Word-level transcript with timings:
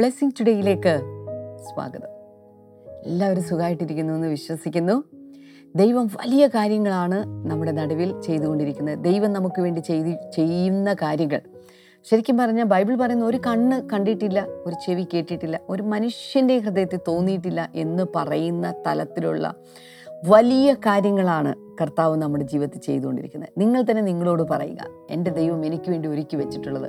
Blessing 0.00 0.30
ടുഡേയിലേക്ക് 0.40 1.00
സ്വാഗതം. 1.68 2.08
എല്ലാവരും 3.04 3.42
സുഖമായിട്ടിരിക്കുന്നു 3.42 4.12
എന്ന് 4.12 4.26
വിശ്വസിക്കുന്നു. 4.26 5.04
ദൈവം 5.76 6.06
വലിയ 6.06 6.46
കാര്യങ്ങളാണ് 6.46 7.48
നമ്മുടെ 7.50 7.72
നടുവിൽ 7.72 8.20
ചെയ്തുകൊണ്ടിരിക്കുന്നത്. 8.20 8.98
ദൈവം 8.98 9.32
നമുക്ക് 9.32 9.62
വേണ്ടി 9.62 9.80
ചെയ്ത് 9.80 10.30
ചെയ്യുന്ന 10.36 10.94
കാര്യങ്ങൾ. 10.94 11.40
ശരിക്കും 12.04 12.38
പറഞ്ഞാൽ 12.38 12.64
ബൈബിൾ 12.64 12.96
പറയുന്ന 12.96 13.24
ഒരു 13.24 13.36
കണ്ണ് 13.46 13.88
കണ്ടിട്ടില്ല 13.88 14.46
ഒരു 14.66 14.74
ചെവി 14.86 15.06
കേട്ടിട്ടില്ല 15.14 15.60
ഒരു 15.68 15.82
മനുഷ്യന്റെ 15.82 16.58
ഹൃദയത്തിൽ 16.58 16.98
തോന്നിയിട്ടില്ല 17.08 17.68
എന്ന് 17.74 18.04
പറയുന്ന 18.16 18.74
തലത്തിലുള്ള 18.86 19.54
വലിയ 20.28 20.74
കാര്യങ്ങളാണ് 20.74 21.54
കർത്താവ് 21.80 22.16
നമ്മുടെ 22.16 22.44
ജീവിതത്തിൽ 22.44 22.80
ചെയ്തുകൊണ്ടിരിക്കുന്നത്. 22.80 23.50
നിങ്ങൾ 23.58 23.82
തന്നെ 23.82 24.02
നിങ്ങളോട് 24.02 24.42
പറയുക 24.42 24.86
എന്റെ 25.10 25.30
ദൈവം 25.30 25.66
എനിക്ക് 25.66 25.90
വേണ്ടി 25.90 26.08
ഒരുക്കി 26.08 26.36
വെച്ചിട്ടുള്ളത് 26.36 26.88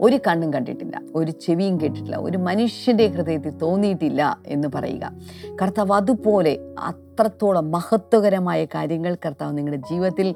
ഒരു 0.00 0.18
കണ്ണും 0.26 0.52
കണ്ടിട്ടില്ല 0.52 1.02
ഒരു 1.14 1.30
ചെവിയും 1.30 1.80
കേട്ടിട്ടില്ല 1.80 2.16
ഒരു 2.16 2.38
മനുഷ്യന്റെ 2.38 3.06
ഹൃദയത്തിൽ 3.06 3.50
തോന്നിയിട്ടില്ല 3.50 4.38
എന്ന് 4.46 4.68
പറയുക. 4.74 5.12
കർത്താവ് 5.62 5.92
അതുപോലെ 5.92 6.58
അത്രത്തോളം 6.78 7.70
മഹത്വകരമായ 7.70 8.64
കാര്യങ്ങൾ 8.64 9.14
കർത്താവ് 9.14 9.58
നിങ്ങളുടെ 9.58 9.82
ജീവിതത്തിൽ 9.90 10.34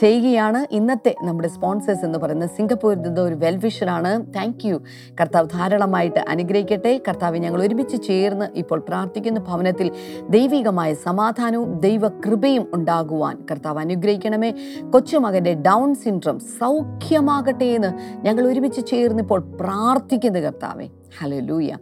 ചെയ്യുകയാണ്. 0.00 0.66
ഇന്നത്തെ 0.74 1.14
നമ്മുടെ 1.22 1.48
സ്പോൺസേഴ്സ് 1.48 2.04
എന്ന് 2.04 2.18
പറയുന്നത് 2.18 2.50
സിംഗപ്പൂരിൽ 2.50 3.00
നിന്ന് 3.00 3.20
ഒരു 3.20 3.34
വെൽവിഷറാണ് 3.34 4.26
താങ്ക് 4.36 4.66
യു 4.66 4.76
കർത്താവ് 5.20 5.48
ധാരാളമായിട്ട് 5.48 6.20
അനുഗ്രഹിക്കട്ടെ. 6.28 7.00
കർത്താവ് 7.08 7.38
ഞങ്ങൾ 7.38 7.62
ഒരുമിച്ച് 7.62 8.02
ചേർന്ന് 8.02 8.58
ഇപ്പോൾ 8.58 8.80
പ്രാർത്ഥിക്കുന്ന 8.88 9.40
ഭവനത്തിൽ 9.40 9.90
ദൈവികമായ 10.30 10.94
സമാധാനവും 10.94 11.80
ദൈവകൃപയും 11.80 12.66
ഉണ്ടാകുവാൻ 12.74 13.21
കർത്താവ് 13.30 13.78
അനുഗ്രഹിക്കണമേ. 13.78 14.54
കൊച്ചുമകന്റെ 14.90 15.54
ഡൗൺ 15.54 15.94
സിൻഡ്രം 15.94 16.38
സൗഖ്യമാകട്ടെ 16.38 17.64
എന്ന് 17.64 18.22
ഞങ്ങൾ 18.24 18.46
ഒരുമിച്ച് 18.46 18.86
ചേർന്നിപ്പോൾ 18.86 19.40
പ്രാർത്ഥിക്കുന്നു 19.40 20.38
കർത്താവേ. 20.38 20.88
ഹലോ 21.20 21.38
ലൂയ 21.38 21.76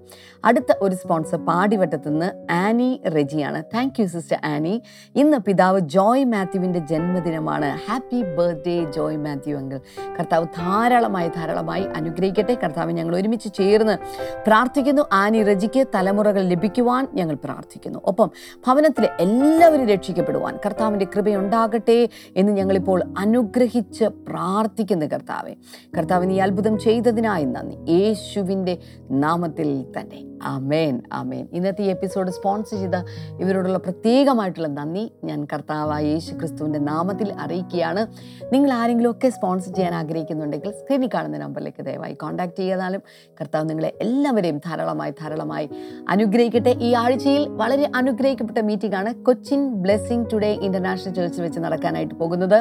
അടുത്ത 0.45 0.73
ഒരു 0.81 0.95
സ്പോൺസർ 0.95 1.45
പാടിവട്ടത്ത് 1.45 2.09
നിന്ന് 2.09 2.53
Annie 2.53 3.01
റെജിയാണ്. 3.15 3.65
Thank 3.65 4.01
you 4.01 4.07
sister 4.07 4.39
Annie. 4.45 4.83
ഇന്ന് 5.17 5.39
പിതാവ് 5.39 5.81
ജോയ് 5.81 6.25
മാത്യുവിന്റെ 6.25 6.79
ജന്മദിനമാണ്. 6.79 7.91
Happy 7.91 8.23
birthday 8.37 8.85
Joy 8.85 9.17
Mathew 9.17 9.57
uncle. 9.57 9.81
കർത്താവ് 10.19 10.47
ധാരാളമായി 10.47 11.29
ധാരാളമായി 11.29 11.83
അനുഗ്രഹിക്കട്ടെ. 11.97 12.55
കർത്താവ് 12.55 12.93
ഞങ്ങൾ 12.93 13.17
ഒരുമിച്ച് 13.17 13.49
ചേർന്ന് 13.55 13.99
പ്രാർത്ഥിക്കുന്നു. 14.47 15.03
ആനി 15.13 15.43
റെജിക്ക് 15.43 15.87
തലമുറകൾ 15.95 16.43
ലഭിക്കുവാൻ 16.43 17.09
ഞങ്ങൾ 17.15 17.35
പ്രാർത്ഥിക്കുന്നു. 17.35 18.01
ഒപ്പം 18.05 18.31
ഭവനത്തിലെ 18.67 19.11
എല്ലാവരും 19.21 19.87
രക്ഷിക്കപ്പെടുവാൻ 19.87 20.59
കർത്താവിന്റെ 20.67 21.07
കൃപയുണ്ടാകട്ടെ 21.17 22.09
എന്ന് 22.37 22.53
ഞങ്ങളിപ്പോൾ 22.53 23.03
അനുഗ്രഹിച്ച് 23.19 24.05
പ്രാർത്ഥിക്കുന്നു 24.05 25.07
കർത്താവെ. 25.07 25.55
കർത്താവിന് 25.99 26.33
ഈ 26.33 26.37
അത്ഭുതം 26.37 26.79
ചെയ്തതിനായി 26.79 27.45
നന്ദി. 27.45 27.93
യേശുവിന്റെ 27.93 28.79
നാമത്തിൽ 29.25 29.71
തന്നെ. 29.97 30.30
ആമേൻ 30.43 31.03
അമേൻ 31.13 31.49
ഇന്നത്തെ 31.53 31.83
ഈ 31.83 31.87
എപ്പിസോഡ് 31.87 32.31
സ്പോൺസർ 32.31 32.79
ചെയ്ത 32.79 32.95
ഇവരോടുള്ള 33.41 33.79
പ്രത്യേകമായിട്ടുള്ള 33.79 34.69
നന്ദി. 34.69 35.13
ഞാൻ 35.25 35.47
കർത്താവായ 35.53 36.05
യേശു 36.05 36.35
ക്രിസ്തുവിന്റെ 36.35 36.79
നാമത്തിൽ 36.79 37.33
അറിയിക്കുകയാണ്. 37.33 38.07
നിങ്ങൾ 38.53 38.73
ആരെങ്കിലും 38.73 39.11
ഒക്കെ 39.11 39.29
സ്പോൺസർ 39.29 39.75
ചെയ്യാൻ 39.75 39.95
ആഗ്രഹിക്കുന്നുണ്ടെങ്കിൽ 39.95 40.71
സ്ക്രീനിൽ 40.71 41.11
കാണുന്ന 41.15 41.39
നമ്പറിലേക്ക് 41.39 41.85
ദയവായി 41.85 42.15
കോൺടാക്ട് 42.15 42.57
ചെയ്താലും 42.57 43.03
കർത്താവ് 43.41 43.69
നിങ്ങളെ 43.71 43.93
എല്ലാവരെയും 44.01 44.59
ധാരാളമായി 44.59 45.11
ധാരാളമായി 45.11 45.71
അനുഗ്രഹിക്കട്ടെ. 46.09 46.77
ഈ 46.81 46.93
ആഴ്ചയിൽ 46.93 47.49
വളരെ 47.49 47.91
അനുഗ്രഹിക്കപ്പെട്ട 47.95 48.59
മീറ്റിംഗ് 48.59 48.95
ആണ് 48.95 49.15
കൊച്ചിൻ 49.15 49.75
ബ്ലെസ്സിങ് 49.75 50.27
ടുഡേ 50.33 50.53
ഇന്റർനാഷണൽ 50.53 51.15
ചർച്ചിൽ 51.15 51.43
വെച്ച് 51.43 51.61
നടക്കാനായിട്ട് 51.61 52.15
പോകുന്നത്. 52.15 52.59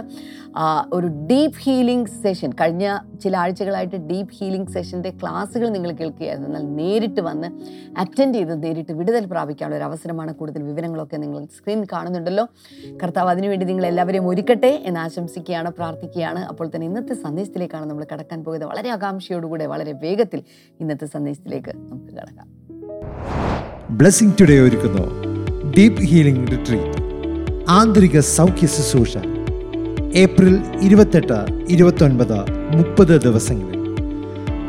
ഒരു 0.94 1.08
ഡീപ്പ് 1.08 1.58
ഹീലിംഗ് 1.58 2.08
സെഷൻ. 2.08 2.50
കഴിഞ്ഞ 2.62 2.98
ചില 3.24 3.38
ആഴ്ചകളായിട്ട് 3.38 3.96
ഡീപ്പ് 3.96 4.34
ഹീലിംഗ് 4.34 4.70
സെഷന്റെ 4.70 5.10
ക്ലാസ്സുകൾ 5.10 5.70
നിങ്ങൾ 5.70 5.92
കേൾക്കുകയായിരുന്നു. 5.92 6.50
എന്നാൽ 6.50 6.76
നേരിട്ട് 6.76 7.22
വന്ന് 7.22 7.69
അറ്റൻഡ് 7.98 8.36
ചെയ്ത് 8.36 8.64
നേരിട്ട് 8.64 8.92
വിടുതൽ 8.92 9.26
പ്രാപിക്കാനുള്ള 9.26 9.78
ഒരു 9.78 9.84
അവസരമാണ് 9.84 10.34
കൂടുതൽ 10.34 10.64
വിവരങ്ങളൊക്കെ 10.64 11.18
നിങ്ങൾ 11.18 11.46
സ്ക്രീൻ 11.46 11.84
കാണുന്നുണ്ടല്ലോ. 11.94 12.46
കർത്താവ് 13.04 13.30
അതിനുവേണ്ടി 13.30 13.66
നിങ്ങൾ 13.66 13.86
എല്ലാവരെയും 13.86 14.28
ഒരുക്കട്ടെ 14.28 14.84
എന്ന് 14.86 15.00
ആശംസിക്കുകയാണ് 15.00 15.70
പ്രാർത്ഥിക്കുകയാണ്. 15.70 16.40
അപ്പോൾ 16.40 16.72
തന്നെ 16.76 16.88
ഇന്നത്തെ 16.88 17.14
സന്ദേശത്തിലേക്കാണ് 17.14 17.86
നമ്മൾ 17.86 18.06
കടക്കാൻ 18.14 18.44
പോകുന്നത് 18.44 18.70
വളരെ 18.70 18.90
ആകാംക്ഷയോടുകൂടെ 18.90 19.66
വളരെ 19.66 19.92
വേഗത്തിൽ 19.92 20.44
ഇന്നത്തെ 20.80 21.06
സന്ദേശത്തിലേക്ക് 21.06 21.70
നമുക്ക് 21.70 22.14
കടക്കാം. 22.14 22.48
ബ്ലെസ്സിംഗ് 23.98 24.34
ടുഡേ 24.42 24.60
ഒരുക്കുന്നു. 24.60 25.06
ഡീപ് 25.78 25.98
ഹീലിംഗ് 25.98 26.52
റിട്രീറ്റ് 26.52 27.00
ആന്തരിക 27.70 28.20
സൗഖ്യ 28.20 28.68
ശുശ്രൂഷ. 28.68 29.18
ഏപ്രിൽ 30.16 30.62
ഇരുപത്തെട്ട് 30.82 31.66
ഇരുപത്തൊൻപത് 31.70 32.40
മുപ്പത് 32.78 33.22
ദിവസങ്ങളിൽ. 33.22 33.80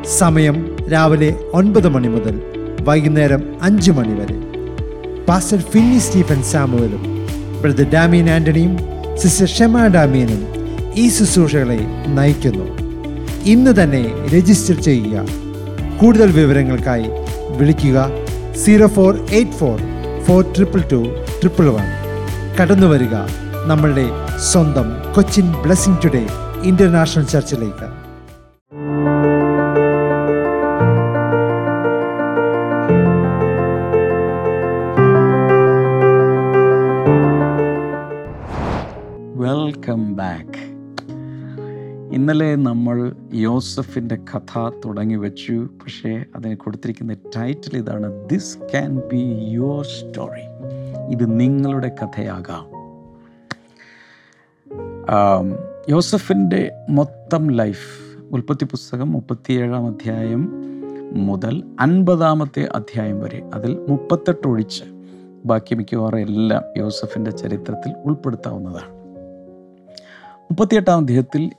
സമയം 0.04 0.76
രാവിലെ 0.92 1.50
ഒൻപത് 1.52 1.88
മണി 1.88 2.08
മുതൽ 2.08 2.49
വൈകുന്നേരം 2.86 3.42
അഞ്ച് 3.62 3.90
മണി 3.90 4.14
വരെ. 4.20 4.36
പാസ്റ്റർ 5.28 5.60
ഫിന്നി 5.60 5.98
സ്റ്റീഫൻ 5.98 6.42
സാമുവലും 6.42 7.02
ബ്രദർ 7.62 7.90
ഡാമിയൻ 7.90 8.30
ആന്റണിയും 8.30 8.78
സിസ്റ്റർ 9.16 9.48
ഷെമ 9.48 9.86
ഡാമിയനും 9.86 10.42
ഈ 10.96 11.08
ശുശ്രൂഷകളെ 11.08 11.80
നയിക്കുന്നു. 12.06 12.66
ഇന്ന് 13.44 13.82
തന്നെ 13.82 14.02
രജിസ്റ്റർ 14.34 14.76
ചെയ്യുക. 14.88 15.24
കൂടുതൽ 16.00 16.32
വിവരങ്ങൾക്കായി 16.32 17.08
വിളിക്കുക 17.58 18.10
zero 18.64 18.86
four 18.86 19.26
eight 19.30 19.52
four 19.52 19.78
four 20.26 20.42
triple 20.56 20.82
two 20.92 21.00
triple 21.40 21.68
one. 21.68 21.88
കടന്നു 22.60 22.86
വരിക 22.86 23.14
നമ്മളുടെ 23.66 24.06
സ്വന്തം 24.50 24.88
കൊച്ചിൻ 25.14 25.46
ബ്ലെസ്സിംഗ് 25.62 26.02
ടുഡേ 26.04 26.24
ഇന്റർനാഷണൽ 26.62 27.24
ചർച്ചിലേക്ക്. 27.24 27.99
യോസഫിന്റെ 43.40 44.16
കഥ 44.16 44.70
തുടങ്ങി 44.84 45.14
വെച്ചു. 45.14 45.52
പക്ഷേ 45.52 46.24
അതിന് 46.36 46.56
കൊടുത്തിരിക്കുന്ന 46.56 47.14
ടൈറ്റിൽ 47.36 47.76
ഇതാണ് 47.76 48.28
this 48.28 48.58
can 48.58 48.96
be 49.12 49.22
your 49.48 49.84
story 49.84 50.44
ഇത് 51.12 51.24
നിങ്ങളുടെ 51.40 51.90
കഥയാകാം. 52.02 52.64
യോസഫിന്റെ 55.88 56.72
മൊത്തം 56.88 57.50
ലൈഫ് 57.50 57.88
ഉൽപ്പത്തി 58.30 58.64
പുസ്തകം 58.64 59.12
മുപ്പത്തിയേഴാം 59.12 59.86
അധ്യായം 59.86 60.42
മുതൽ 61.12 61.54
അൻപതാമത്തെ 61.80 62.68
അധ്യായം 62.74 63.20
വരെ 63.20 63.40
അതിൽ 63.54 63.72
മുപ്പത്തെട്ട് 63.88 64.48
ഒഴിച്ച് 64.48 64.84
ബാക്കി 65.44 65.74
മിക്കവാറും 65.74 66.20
എല്ലാം 66.20 66.62
യോസഫിന്റെ 66.76 67.30
ചരിത്രത്തിൽ 67.30 67.92
ഉൾപ്പെടുത്താവുന്നതാണ്. 68.04 68.92
മുപ്പത്തിയെട്ടാം 70.50 70.98
അധ്യായത്തിൽ 70.98 71.50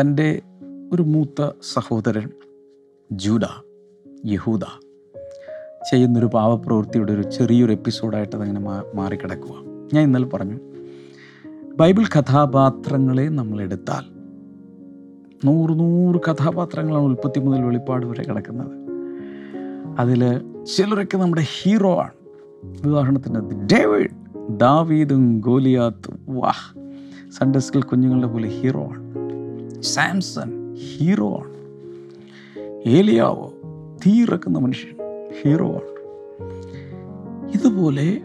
തന്റെ 0.00 0.28
ഒരു 0.92 1.02
മൂത്ത 1.02 1.50
സഹോദരൻ 1.72 2.30
ജൂഡ 3.12 3.40
യഹൂദ 4.26 4.64
ചെയ്യുന്നൊരു 5.90 6.26
പാവപ്രവൃത്തിയുടെ 6.26 7.12
ഒരു 7.12 7.22
ചെറിയൊരു 7.22 7.72
എപ്പിസോഡായിട്ട് 7.72 8.36
അതങ്ങനെ 8.36 8.60
മാ 8.60 8.84
മാറിക്കിടക്കുക 8.94 9.54
ഞാൻ 9.94 10.04
ഇന്നലെ 10.04 10.24
പറഞ്ഞു 10.24 10.58
ബൈബിൾ 11.76 12.04
കഥാപാത്രങ്ങളെ 12.04 13.28
നമ്മൾ 13.28 13.60
എടുത്താൽ 13.60 14.20
നൂറ് 15.46 15.78
നൂറ് 15.80 16.20
കഥാപാത്രങ്ങളാണ് 16.30 17.04
ഉൽപ്പത്തി 17.04 17.40
മുതൽ 17.40 17.62
വെളിപ്പാട് 17.62 18.06
വരെ 18.06 18.22
കിടക്കുന്നത്. 18.22 18.72
അതിൽ 19.98 20.38
ചിലരൊക്കെ 20.64 21.16
നമ്മുടെ 21.16 21.44
ഹീറോ 21.62 21.98
ആണ്. 21.98 22.12
ഉദാഹരണത്തിന് 22.86 23.66
ഡേവിഡ് 23.66 24.10
ദാവീദും 24.50 25.40
ഗോലിയാത്തും 25.40 26.36
വാഹ് 26.36 26.78
സൺഡേ 27.30 27.58
സ്കിൽ 27.58 27.82
കുഞ്ഞുങ്ങളുടെ 27.82 28.26
പോലെ 28.26 28.48
ഹീറോ 28.48 28.84
ആണ്. 28.84 29.10
സാംസൺ 29.82 30.59
ഹീറോ 30.84 31.28
ആണ്. 31.34 31.54
ഏലിയാവോ 32.88 33.46
തീയിറക്കുന്ന 34.06 34.58
മനുഷ്യൻ 34.58 34.94
ഹീറോ 35.42 35.68
ആണ്. 35.68 35.90
ഇതുപോലെ 37.54 38.20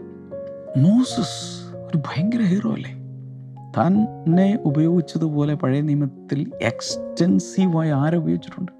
മോസസ് 0.76 1.40
ഒരു 1.88 1.96
ഭയങ്കര 1.96 2.40
ഹീറോ 2.40 2.70
അല്ലേ? 2.72 2.92
തന്നെ 3.78 4.58
ഉപയോഗിച്ചതുപോലെ 4.64 5.54
പഴയ 5.54 5.80
നിയമത്തിൽ 5.80 6.52
എക്സ്റ്റെൻസീവായി 6.62 7.90
ആരെ 7.90 8.16
ഉപയോഗിച്ചിട്ടുണ്ട്? 8.18 8.72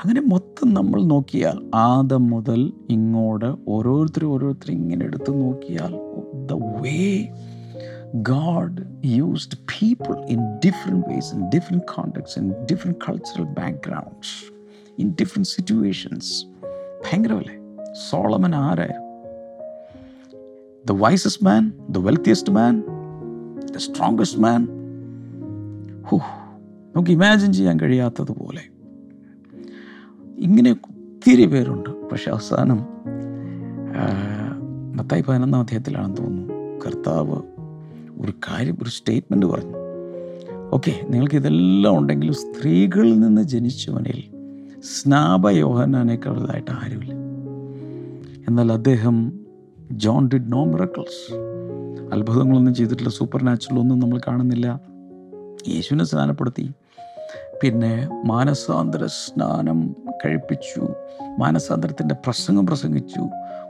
അങ്ങനെ 0.00 0.20
മൊത്തം 0.20 0.74
നമ്മൾ 0.74 1.02
നോക്കിയാൽ 1.02 1.70
ആദം 1.74 2.30
മുതൽ 2.30 2.72
ഇങ്ങോട്ട് 2.90 3.56
ഓരോരുത്തരും 3.68 4.32
ഓരോരുത്തരും 4.32 4.72
ഇങ്ങനെ 4.72 5.04
എടുത്ത് 5.04 5.40
നോക്കിയാൽ 5.40 5.92
the 6.46 6.52
way 6.52 7.28
God 8.14 9.06
used 9.06 9.58
people 9.58 10.16
in 10.28 10.58
different 10.66 11.08
ways 11.08 11.34
in 11.34 11.48
different 11.54 11.84
contacts 11.84 12.38
in 12.38 12.52
different 12.72 12.98
cultural 13.08 13.44
backgrounds 13.44 14.52
in 14.98 15.14
different 15.20 15.48
situations 15.48 16.46
ഭയങ്കരമല്ലേ 16.76 17.84
സോളമൻ 18.10 18.54
ആരായിരുന്നു 18.54 19.08
the 20.86 21.00
wisest 21.00 21.44
man 21.44 21.72
the 21.90 21.98
wealthiest 21.98 22.52
man 22.52 22.84
the 23.74 23.76
strongest 23.76 24.40
man 24.40 24.68
who 26.02 26.18
നമുക്ക് 26.96 27.10
ഇമാജിൻ 27.10 27.52
ചെയ്യാൻ 27.52 27.80
കഴിയാത്തതുപോലെ. 27.80 28.60
ഇങ്ങനെ 30.38 30.70
ഒത്തിരി 30.70 31.46
പേരുണ്ട്. 31.46 32.10
പക്ഷെ 32.10 32.30
അവസാനം 32.30 32.86
മത്തായി 34.96 35.20
പതിനൊന്നാം 35.20 35.60
അധ്യായത്തിലാണെന്ന് 35.60 36.16
തോന്നുന്നു. 36.16 36.54
കർത്താവ് 36.86 37.42
ഒരു 38.20 38.32
കാര്യം 38.32 38.78
ഒരു 38.82 38.90
സ്റ്റേറ്റ്മെന്റ് 38.90 39.46
പറഞ്ഞു. 39.46 39.76
ഓക്കെ 40.72 41.06
നിങ്ങൾക്ക് 41.08 41.34
ഇതെല്ലാം 41.34 41.98
ഉണ്ടെങ്കിലും 41.98 42.34
സ്ത്രീകളിൽ 42.34 43.20
നിന്ന് 43.20 43.42
ജനിച്ചവനിൽ 43.42 44.22
സ്നാപ 44.82 45.50
യോഹനാനേക്കാളതായിട്ട് 45.50 46.70
ആരുമില്ല. 46.70 47.12
എന്നാൽ 48.48 48.72
അദ്ദേഹം 48.72 49.32
ജോൺ 49.92 50.28
ഡിഡ് 50.28 50.52
നോ 50.52 50.64
മിറക്കിൾസ് 50.64 51.34
അത്ഭുതങ്ങളൊന്നും 52.12 52.74
ചെയ്തിട്ടില്ല 52.74 53.10
സൂപ്പർ 53.10 53.42
നാച്ചുറൽ 53.42 53.78
ഒന്നും 53.78 53.98
നമ്മൾ 53.98 54.20
കാണുന്നില്ല. 54.26 54.80
യേശുവിനെ 55.68 56.04
സ്നാനപ്പെടുത്തി. 56.04 56.70
പിന്നെ 57.62 58.08
മാനസാന്തര 58.24 59.06
സ്നാനം 59.06 59.96
കഴിപ്പിച്ചു. 60.26 60.88
മാനസാന്തരത്തിന്റെ 61.38 62.14
പ്രസംഗം 62.14 62.66
പ്രസംഗിച്ചു. 62.66 63.28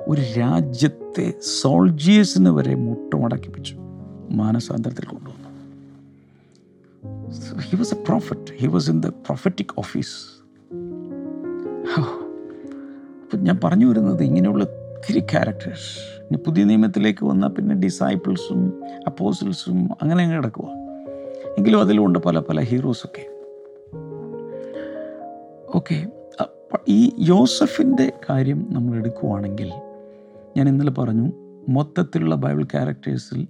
ഒരു 0.09 0.23
രാജ്യത്തെ 0.39 1.35
സോൾജിയേഴ്സിന് 1.61 2.51
വരെ 2.51 2.75
മുട്ടുമടക്കിപ്പിച്ചു. 2.75 3.88
മാനസാന്തരത്തിൽ 4.31 5.07
കൊണ്ടുവന്നു. 5.07 5.49
He 7.71 7.77
was 7.77 7.95
a 7.95 8.05
prophet 8.09 8.53
he 8.53 8.67
was 8.67 8.91
in 8.91 9.01
the 9.01 9.09
prophetic 9.09 9.75
office 9.79 10.17
അപ്പം 13.23 13.41
ഞാൻ 13.41 13.61
പറഞ്ഞു 13.65 13.87
വരുന്നത് 13.87 14.23
ഇങ്ങനെയുള്ള 14.25 14.65
ഒത്തിരി 14.65 15.21
ക്യാരക്ടേഴ്സ് 15.21 15.89
ഇനി 16.23 16.37
പുതിയ 16.37 16.65
നിയമത്തിലേക്ക് 16.65 17.25
വന്നാൽ 17.25 17.49
പിന്നെ 17.49 17.75
ഡിസൈപ്പിൾസും 17.75 18.73
അപ്പോസിൽസും 19.07 19.89
അങ്ങനെ 20.03 20.25
അങ്ങ് 20.25 20.37
കിടക്കുക 20.37 20.69
എങ്കിലും 21.59 21.81
അതിലുമുണ്ട് 21.81 22.19
പല 22.19 22.39
പല 22.39 22.61
ഹീറോസൊക്കെ 22.61 23.25
ഓക്കെ 25.77 26.07
ഈ 26.89 27.13
യോസഫിന്റെ 27.19 28.13
കാര്യം 28.31 28.67
നമ്മൾ 28.71 28.97
എടുക്കുവാണെങ്കിൽ 28.97 29.73
ഞാൻ 30.57 30.69
ഇന്നലെ 30.69 30.91
പറഞ്ഞു 30.91 31.33
മൊത്തത്തിലുള്ള 31.69 32.35
ബൈബിൾ 32.35 32.65
ക്യാരക്ടേഴ്സിൽ 32.65 33.47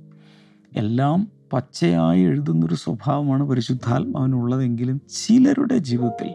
എല്ലാം 0.76 1.29
പച്ചയായി 1.53 2.20
എഴുതുന്നൊരു 2.20 2.75
സ്വഭാവമാണ് 2.75 3.44
പരിശുദ്ധാത്മാവിനുള്ളതെങ്കിലും 3.44 5.00
ചിലരുടെ 5.11 5.76
ജീവിതത്തിൽ 5.76 6.35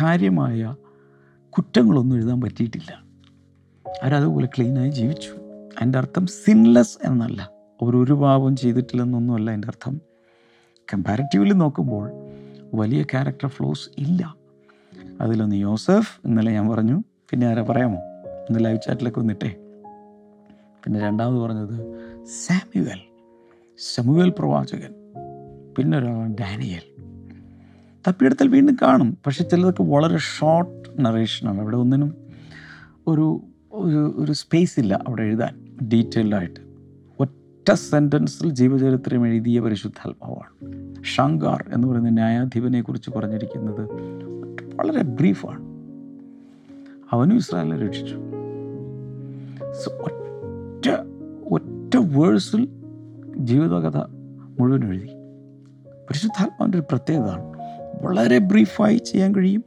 കാര്യമായ 0.00 0.74
കുറ്റങ്ങളൊന്നും 1.48 2.16
എഴുതാൻ 2.16 2.40
പറ്റിയിട്ടില്ല. 2.40 3.02
അവരതുപോലെ 4.02 4.48
ക്ലീനായി 4.56 4.90
ജീവിച്ചു. 4.90 5.30
അതിന്റെ 5.76 5.98
അർത്ഥം 5.98 6.26
സിൻലെസ് 6.26 6.98
എന്നല്ല. 7.04 7.50
അവർ 7.82 7.96
അവരൊരു 7.96 8.12
പാപം 8.12 8.56
ചെയ്തിട്ടില്ലെന്നൊന്നുമല്ല 8.56 9.50
അതിന്റെ 9.50 9.68
അർത്ഥം. 9.68 10.00
കമ്പാരിറ്റീവ്ലി 10.94 11.52
നോക്കുമ്പോൾ 11.52 12.10
വലിയ 12.74 13.02
ക്യാരക്ടർ 13.02 13.48
ഫ്ലോസ് 13.48 13.88
ഇല്ല. 13.98 14.34
അതിലൊന്ന് 15.20 15.56
യോസഫ് 15.56 16.20
ഇന്നലെ 16.24 16.52
ഞാൻ 16.52 16.68
പറഞ്ഞു. 16.68 17.02
പിന്നെ 17.30 17.46
ആരാ 17.46 17.62
പറയാമോ? 17.62 17.98
ഇന്ന് 18.48 18.64
ലൈവ് 18.64 18.80
ചാറ്റിലൊക്കെ 18.86 19.20
വന്നിട്ടേ. 19.20 19.56
പിന്നെ 20.84 21.00
രണ്ടാമത് 21.00 21.38
പറഞ്ഞത് 21.38 22.00
സാമുവൽ. 22.46 23.05
സമുവൽ 23.78 24.28
പ്രവാചകൻ 24.28 24.94
പിന്നെ 25.78 25.98
ഒരാളാണ് 25.98 26.36
ഡാനിയൽ. 26.40 27.02
തപ്പിയെടുത്താൽ 28.08 28.48
വീണ്ടും 28.48 28.76
കാണും 28.82 29.18
പക്ഷെ 29.26 29.44
ചിലതൊക്കെ 29.44 29.82
വളരെ 29.82 30.18
ഷോർട്ട് 30.18 30.88
നറേഷനാണ് 31.00 31.60
അവിടെ 31.60 31.76
ഒന്നിനും 31.76 32.14
ഒരു 33.06 33.40
ഒരു 33.72 34.14
ഒരു 34.16 34.32
സ്പേസ് 34.32 34.80
ഇല്ല 34.80 35.04
അവിടെ 35.06 35.22
എഴുതാൻ 35.22 35.78
ഡീറ്റെയിൽഡായിട്ട് 35.88 36.60
ഒറ്റ 37.20 37.72
സെന്റൻസിൽ 37.72 38.50
ജീവചരിത്രം 38.50 39.26
എഴുതിയ 39.26 39.60
പരിശുദ്ധാത്മാവാണ്. 39.60 41.04
ഷങ്കാർ 41.04 41.64
എന്ന് 41.74 41.88
പറയുന്ന 41.88 42.08
ന്യായാധിപനെ 42.08 42.82
കുറിച്ച് 42.82 43.10
പറഞ്ഞിരിക്കുന്നത് 43.10 43.90
വളരെ 44.76 45.02
ബ്രീഫാണ്. 45.02 45.60
അവനും 47.10 47.36
ഇസ്രായേലിനെ 47.36 47.88
രക്ഷിച്ചു. 47.88 48.16
ഒറ്റ 50.02 50.88
ഒറ്റ 51.50 51.96
വേഴ്സിൽ 51.96 52.75
ജീവിതകഥ 53.38 53.96
മുഴുവൻ 54.60 54.88
എഴുതി. 54.88 55.06
പരിശുദ്ധാത്മാവിന്റെ 55.88 56.78
ഒരു 56.78 56.84
പ്രത്യേകതയാണ്. 56.90 57.56
വളരെ 58.02 58.38
ബ്രീഫായി 58.38 58.96
ചെയ്യാൻ 58.96 59.34
കഴിയും 59.34 59.64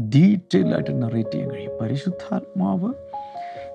ഡീറ്റെയിൽ 0.00 0.74
ആയിട്ട് 0.74 1.02
നറേറ്റ് 1.02 1.30
ചെയ്യാൻ 1.30 1.50
കഴിയും. 1.50 1.70
പരിശുദ്ധാത്മാവ് 1.80 2.92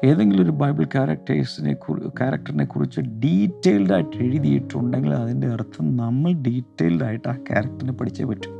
ഏതെങ്കിലും 0.06 0.44
ഒരു 0.44 0.51
ബൈബിൾ 0.51 0.84
ക്യാരക്ടേഴ്സിനെ 0.84 1.74
ക്യാരക്ടറിനെ 1.74 2.66
കുറിച്ച് 2.66 3.01
ഡീറ്റെയിൽഡ് 3.01 3.94
ആയിട്ട് 3.94 4.18
എഴുതിയിട്ടുണ്ടെങ്കിൽ 4.18 5.13
അതിന്റെ 5.13 5.48
അർത്ഥം 5.48 5.98
നമ്മൾ 5.98 6.31
ഡീറ്റെയിൽഡ് 6.31 7.04
ആയിട്ട് 7.04 7.28
ആ 7.28 7.34
ക്യാരക്ടറിനെ 7.34 7.94
പഠിച്ചേ 7.94 8.24
പറ്റും. 8.24 8.51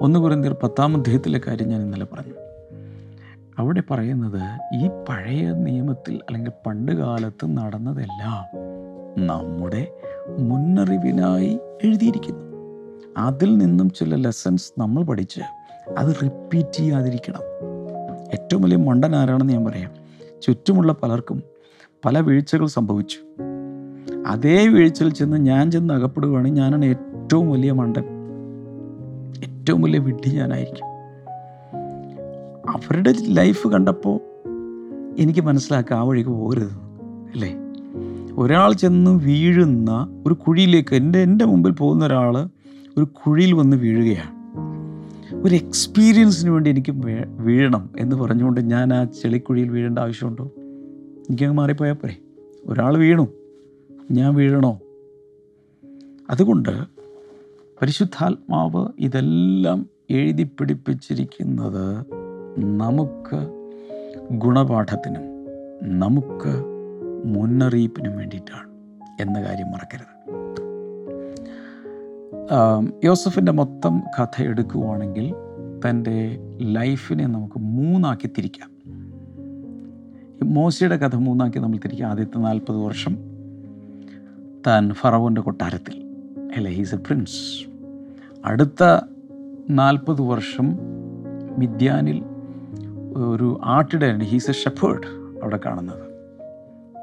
ഒന്ന് 0.00 0.18
കുറിന്തിയർ 0.18 0.56
പത്താം 0.62 0.96
അധ്യായത്തിലെ 0.96 1.40
കാര്യം 1.46 1.68
ഞാൻ 1.68 1.82
ഇന്നലെ 1.82 2.04
പറഞ്ഞു. 2.04 2.34
അവിടെ 3.58 3.82
പറയുന്നത് 3.90 4.42
ഈ 4.74 4.88
പഴയ 5.08 5.52
നിയമത്തിൽ 5.52 6.14
അല്ലെങ്കിൽ 6.14 6.52
പണ്ട് 6.66 6.92
കാലത്ത് 6.92 7.56
നടന്നതെല്ലാം 7.56 8.69
നമ്മുടെ 9.18 9.92
മുന്നറിവിനായി 10.38 11.58
എഴുതിയിരിക്കുന്നു. 11.84 12.50
അതിൽ 13.16 13.58
നിന്നും 13.58 13.90
ചില 13.90 14.14
ലെസൺസ് 14.14 14.80
നമ്മൾ 14.80 15.04
പഠിച്ച് 15.04 15.40
അത് 15.98 16.14
റിപ്പീറ്റ് 16.22 16.76
ചെയ്യാതിരിക്കണം. 16.76 17.40
ഏറ്റവും 18.32 18.62
വലിയ 18.62 18.76
മണ്ടൻ 18.76 19.16
ആരാണെന്ന് 19.16 19.52
ഞാൻ 19.52 19.64
പറയാം. 19.64 19.90
ചുറ്റുമുള്ള 20.42 20.92
പലർക്കും 20.92 21.42
പല 22.04 22.20
വീഴ്ചകൾ 22.20 22.66
സംഭവിച്ചു. 22.66 23.18
അതേ 24.26 24.66
വീഴ്ചയിൽ 24.66 25.12
ചെന്ന് 25.12 25.36
ഞാൻ 25.36 25.70
ചെന്ന് 25.70 25.94
അകപ്പെടുകയാണെങ്കിൽ 25.94 26.60
ഞാനാണ് 26.62 26.84
ഏറ്റവും 26.84 27.50
വലിയ 27.50 27.72
മണ്ടൻ. 27.72 28.04
ഏറ്റവും 29.44 29.82
വലിയ 29.82 29.98
വിഡ്ഢി 29.98 30.30
ഞാനായിരിക്കും. 30.30 30.86
അവരുടെ 32.70 33.14
ലൈഫ് 33.20 33.68
കണ്ടപ്പോൾ 33.68 34.20
എനിക്ക് 35.18 35.40
മനസ്സിലാക്കുക 35.40 35.96
ആ 35.96 36.02
വഴിക്ക് 36.02 36.30
പോകരുത്. 36.30 36.72
അല്ലേ? 37.32 37.54
ഒരാൾ 38.40 38.72
ചെന്ന് 38.72 39.10
വീഴുന്ന 39.10 40.22
ഒരു 40.26 40.34
കുഴിയിലേക്ക് 40.34 40.94
എന്റെ 40.94 41.18
എന്റെ 41.18 41.44
മുമ്പിൽ 41.44 41.70
പോകുന്ന 41.70 42.06
ഒരാൾ 42.06 42.38
ഒരു 42.96 43.04
കുഴിയിൽ 43.04 43.52
വന്ന് 43.52 43.76
വീഴുകയാണ്. 43.76 44.30
ഒരു 45.34 45.54
എക്സ്പീരിയൻസിന് 45.54 46.50
വേണ്ടി 46.50 46.70
എനിക്ക് 46.70 46.92
വീഴണം 47.28 47.90
എന്ന് 47.98 48.16
പറഞ്ഞുകൊണ്ട് 48.16 48.60
ഞാൻ 48.60 48.94
ആ 48.94 49.04
ചെളിക്കുഴിയിൽ 49.04 49.68
വീഴേണ്ട 49.68 49.98
ആവശ്യമുണ്ടോ? 49.98 50.50
എനിക്കങ്ങ് 51.28 51.56
മാറിപ്പോയാൽ 51.56 51.94
പോരെ. 51.94 52.16
ഒരാൾ 52.66 52.96
വീണു. 52.96 53.28
ഞാൻ 54.10 54.34
വീഴണോ? 54.34 54.80
അതുകൊണ്ട് 56.30 56.84
പരിശുദ്ധാത്മാവ് 57.82 58.86
ഇതെല്ലാം 58.98 59.86
എഴുതി 60.10 60.42
പിടിപ്പിച്ചിരിക്കുന്നത് 60.42 62.06
നമുക്ക് 62.58 63.48
ഗുണപാഠത്തിനും 64.32 65.22
നമുക്ക് 65.98 66.69
മുന്നറിയിപ്പിനും 67.24 68.16
വേണ്ടിയിട്ടാണ് 68.16 68.70
എന്ന 69.22 69.42
കാര്യം 69.42 69.70
മറക്കരുത്. 69.70 70.10
യോസഫിന്റെ 73.04 73.52
മൊത്തം 73.52 74.02
കഥ 74.20 74.42
എടുക്കുവാണെങ്കിൽ 74.42 75.34
തന്റെ 75.88 76.38
ലൈഫിനെ 76.60 77.26
നമുക്ക് 77.26 77.58
മൂന്നാക്കി 77.58 78.26
തിരിക്കാം. 78.26 78.70
മോശിയുടെ 80.42 80.96
കഥ 80.96 81.16
മൂന്നാക്കി 81.16 81.58
നമ്മൾ 81.58 81.76
തിരിക്കുക 81.76 82.06
ആദ്യത്തെ 82.06 82.38
നാൽപ്പത് 82.38 82.76
വർഷം. 82.76 83.16
താൻ 84.66 84.92
ഫറവോന്റെ 84.92 85.40
കൊട്ടാരത്തിൽ. 85.40 86.04
അല്ലെ 86.56 86.70
ഹീസ് 86.70 86.94
എ 86.94 86.98
പ്രിൻസ് 86.98 87.70
അടുത്ത 88.44 89.00
നാൽപ്പത് 89.70 90.22
വർഷം 90.22 90.78
മിദ്യാനിൽ 91.58 92.24
ഒരു 93.16 93.60
ആട്ടിടയൻ 93.64 94.22
ഹീസ് 94.22 94.50
എ 94.50 94.52
ഷെപ്പേർഡ് 94.52 95.06
അവിടെ 95.42 95.60
കാണുന്നത്. 95.66 96.09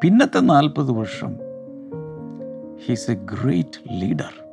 പിന്നത്തെ 0.03 0.39
നാൽപ്പത് 0.39 0.91
വർഷം 0.91 1.37
ഹീസ് 2.85 3.11
എ 3.11 3.13
ഗ്രേറ്റ് 3.13 4.01
ലീഡർ 4.01 4.47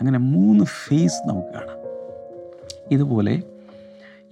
അങ്ങനെ 0.00 0.18
മൂന്ന് 0.18 0.64
ഫേസ് 0.64 1.28
നമുക്ക് 1.28 1.48
കാണാം. 1.48 1.76
ഇതുപോലെ 2.90 3.42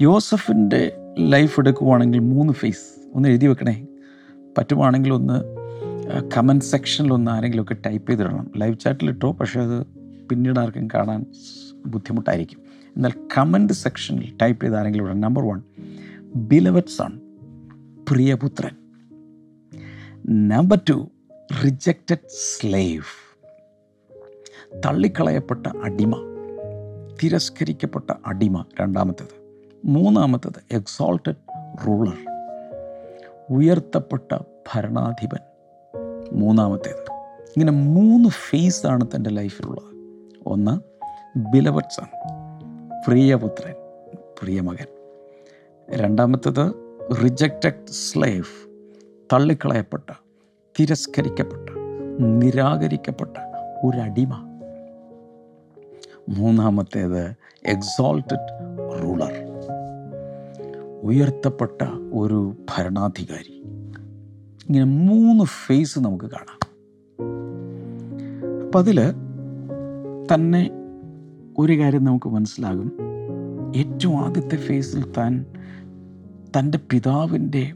യോസഫിന്റെ 0.01 0.93
ലൈഫ് 1.19 1.61
എടുക്കുവാണെങ്കിൽ 1.61 2.19
മൂന്ന് 2.19 2.53
ഫേസ് 2.53 3.09
ഒന്ന് 3.15 3.29
എഴുതി 3.29 3.47
വെക്കണേ. 3.47 3.87
പറ്റുവാണെങ്കിൽ 4.59 5.13
ഒന്ന് 5.13 5.43
കമന്റ് 6.37 6.65
സെക്ഷനിൽ 6.65 7.13
ഒന്ന് 7.13 7.31
ആരെങ്കിലുമൊക്കെ 7.31 7.77
ടൈപ്പ് 7.87 8.11
ചെയ്തിടണം. 8.11 8.51
ലൈവ് 8.57 8.79
ചാറ്റിലിട്ടോ 8.79 9.33
പക്ഷേ 9.33 9.61
അത് 9.61 9.87
പിന്നീട് 10.31 10.61
ആർക്കും 10.61 10.89
കാണാൻ 10.95 11.27
ബുദ്ധിമുട്ടായിരിക്കും. 11.87 12.59
എന്നാൽ 12.97 13.13
കമന്റ് 13.39 13.73
സെക്ഷനിൽ 13.73 14.37
ടൈപ്പ് 14.43 14.65
ചെയ്ത് 14.65 14.77
ആരെങ്കിലും 14.77 15.05
ഇടണം. 15.05 15.21
നമ്പർ 15.21 15.43
വൺ 15.43 15.63
ബിലവറ്റ് 16.37 16.89
സൺ 16.89 17.21
പ്രിയപുത്രൻ. 18.11 18.82
നമ്പർ 20.29 20.81
ടു 20.91 21.11
റിജക്റ്റഡ് 21.65 22.29
സ്ലേവ് 22.29 23.39
തള്ളിക്കളയപ്പെട്ട 24.87 25.67
അടിമ 25.83 26.15
തിരസ്കരിക്കപ്പെട്ട 27.23 28.11
അടിമ 28.27 28.65
രണ്ടാമത്തേത്. 28.81 29.61
മൂന്നാമത്തേത് 29.85 30.63
എക്സോൾട്ടഡ് 30.71 31.35
റൂളർ 31.87 32.19
ഉയർത്തപ്പെട്ട 33.51 34.39
ഭരണാധിപൻ. 34.75 35.39
മൂന്നാമത്തേത് 36.33 37.13
ഇങ്ങനെ 37.57 37.73
മൂന്ന് 37.73 38.29
ഫേസ് 38.29 38.87
ആണ് 38.87 39.07
തന്റെ 39.15 39.31
ലൈഫിലുള്ളത് 39.31 39.95
ഒന്ന് 40.47 40.81
സൺ 41.91 42.07
പ്രിയപുത്രൻ 43.09 43.75
പ്രിയമകൻ. 44.43 44.87
രണ്ടാമത്തേത് 45.91 46.73
റിജക്റ്റഡ് 47.25 47.87
സ്ലേവ് 47.87 48.72
തള്ളിക്കളയപ്പെട്ട 49.33 50.11
തിരസ്കരിക്കപ്പെട്ട 50.81 51.71
നിരാകരിക്കപ്പെട്ട 52.21 53.37
ഒരടിമ. 53.85 54.35
മൂന്നാമത്തേത് 56.29 57.35
എക്സോൾട്ടഡ് 57.67 58.79
റൂളർ 59.03 59.33
ഉയർത്തപ്പെട്ട 61.03 61.83
ഒരു 62.13 62.55
ഭരണാധികാരി. 62.77 63.63
ഇങ്ങനെ 64.69 64.85
മൂന്ന് 64.85 65.45
ഫേസ് 65.45 65.99
നമുക്ക് 65.99 66.25
കാണാം. 66.25 66.61
അപ്പം 68.67 68.79
അതിൽ 68.79 69.01
തന്നെ 70.35 70.71
ഒരു 71.59 71.79
കാര്യം 71.79 72.05
നമുക്ക് 72.05 72.29
മനസ്സിലാകും. 72.29 72.93
ഏറ്റവും 73.77 74.25
ആദ്യത്തെ 74.25 74.57
ഫേസിൽ 74.57 75.13
താൻ 75.13 75.47
തന്റെ 76.59 76.79
പിതാവിന്റെ 76.91 77.73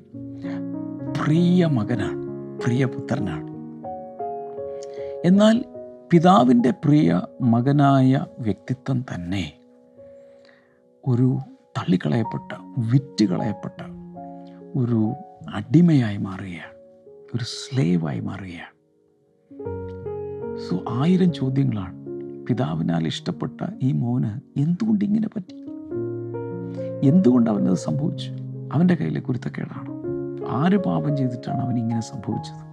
പ്രിയ 1.24 1.66
മകനാണ് 1.66 2.26
പ്രിയ 2.62 2.84
പുത്രനാണ്. 2.84 3.48
എന്നാൽ 5.26 5.64
പിതാവിന്റെ 6.12 6.70
പ്രിയ 6.70 7.22
മകനായ 7.42 8.26
വ്യക്തിത്വം 8.38 9.04
തന്നെ 9.14 9.52
ഒരു 11.08 11.38
തള്ളിക്കളയപ്പെട്ട 11.78 12.52
വിറ്റുകളയപ്പെട്ട 12.92 13.82
ഒരു 14.76 15.12
അടിമയായി 15.54 16.16
മാറുകയാണ് 16.16 16.74
ഒരു 17.34 17.44
സ്ലേവായി 17.44 18.20
മാറുകയാണ്. 18.20 18.76
സോ 20.68 20.84
ആയിരം 20.88 21.32
ചോദ്യങ്ങളാണ്. 21.32 22.06
പിതാവിനാൽ 22.46 23.06
ഇഷ്ടപ്പെട്ട 23.06 23.60
ഈ 23.82 23.92
മോന് 23.92 24.60
എന്തുകൊണ്ട് 24.60 25.04
ഇങ്ങനെ 25.04 25.28
പറ്റി? 25.28 25.54
എന്തുകൊണ്ട് 27.08 27.50
അവനത് 27.50 27.74
സംഭവിച്ചു? 27.74 28.30
അവന്റെ 28.72 28.94
കയ്യിലെ 28.94 29.20
കുരുത്തക്കേടാണ്? 29.20 29.95
ആര് 30.50 30.76
പാപം 30.76 31.16
ചെയ്തിട്ടാണ് 31.16 31.60
അവൻ 31.60 31.78
ഇങ്ങനെ 31.78 32.00
സംഭവിച്ചത്? 32.00 32.66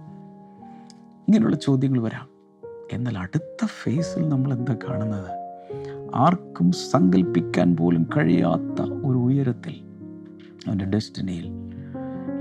ഇങ്ങനെയുള്ള 1.28 1.56
ചോദ്യങ്ങൾ 1.56 2.02
വരാം. 2.02 2.28
എന്നാൽ 2.92 3.18
അടുത്ത 3.18 3.66
ഫേസിൽ 3.66 4.28
നമ്മൾ 4.28 4.52
എന്താ 4.52 4.76
കാണുന്നത്? 4.88 5.44
ആർക്കും 6.14 6.72
സങ്കല്പിക്കാൻ 6.72 7.76
പോലും 7.76 8.08
കഴിയാത്ത 8.16 8.82
ഒരു 8.82 9.18
ഉയരത്തിൽ 9.18 9.74
അവന്റെ 10.68 10.84
ഡെസ്റ്റിനിയിൽ 10.84 11.52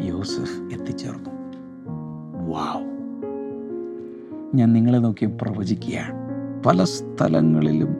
യോസഫ് 0.01 0.73
എത്തിച്ചേർന്നു. 0.73 1.29
വാവ്. 2.49 2.93
ഞാൻ 4.55 4.73
നിങ്ങളെ 4.73 4.97
നോക്കി 4.97 5.25
പ്രവചിക്കുകയാണ്. 5.25 6.13
പല 6.63 6.83
സ്ഥലങ്ങളിലും 6.83 7.95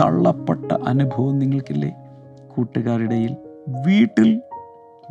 തള്ളപ്പെട്ട 0.00 0.72
അനുഭവം 0.72 1.38
നിങ്ങൾക്കില്ലേ? 1.38 1.94
കൂട്ടുകാരുടെയിൽ 2.56 3.36
വീട്ടിൽ 3.68 4.42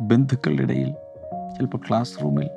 ബന്ധുക്കളുടെ 0.00 0.62
ഇടയിൽ. 0.62 0.94
ചിലപ്പോൾ 1.56 1.78
ക്ലാസ് 1.88 2.24
റൂമിൽ 2.24 2.50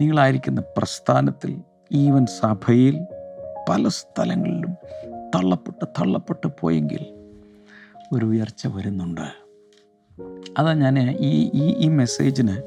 നിങ്ങളായിരിക്കുന്ന 0.00 0.60
പ്രസ്ഥാനത്തിൽ 0.60 1.58
ഈവൻ 1.92 2.26
സഭയിൽ 2.26 3.00
പല 3.68 3.88
സ്ഥലങ്ങളിലും 3.88 4.76
തള്ളപ്പെട്ട് 5.34 5.84
തള്ളപ്പെട്ട് 5.84 6.46
പോയെങ്കിൽ 6.60 7.06
ഒരു 8.12 8.24
ഉയർച്ച 8.24 8.66
വരുന്നുണ്ട്. 8.66 9.26
അതാ 10.58 10.74
ഞാൻ 10.74 11.16
ഈ 11.20 11.50
ഈ 11.54 11.74
ഈ 11.78 11.88
മെസ്സേജിന് 11.88 12.62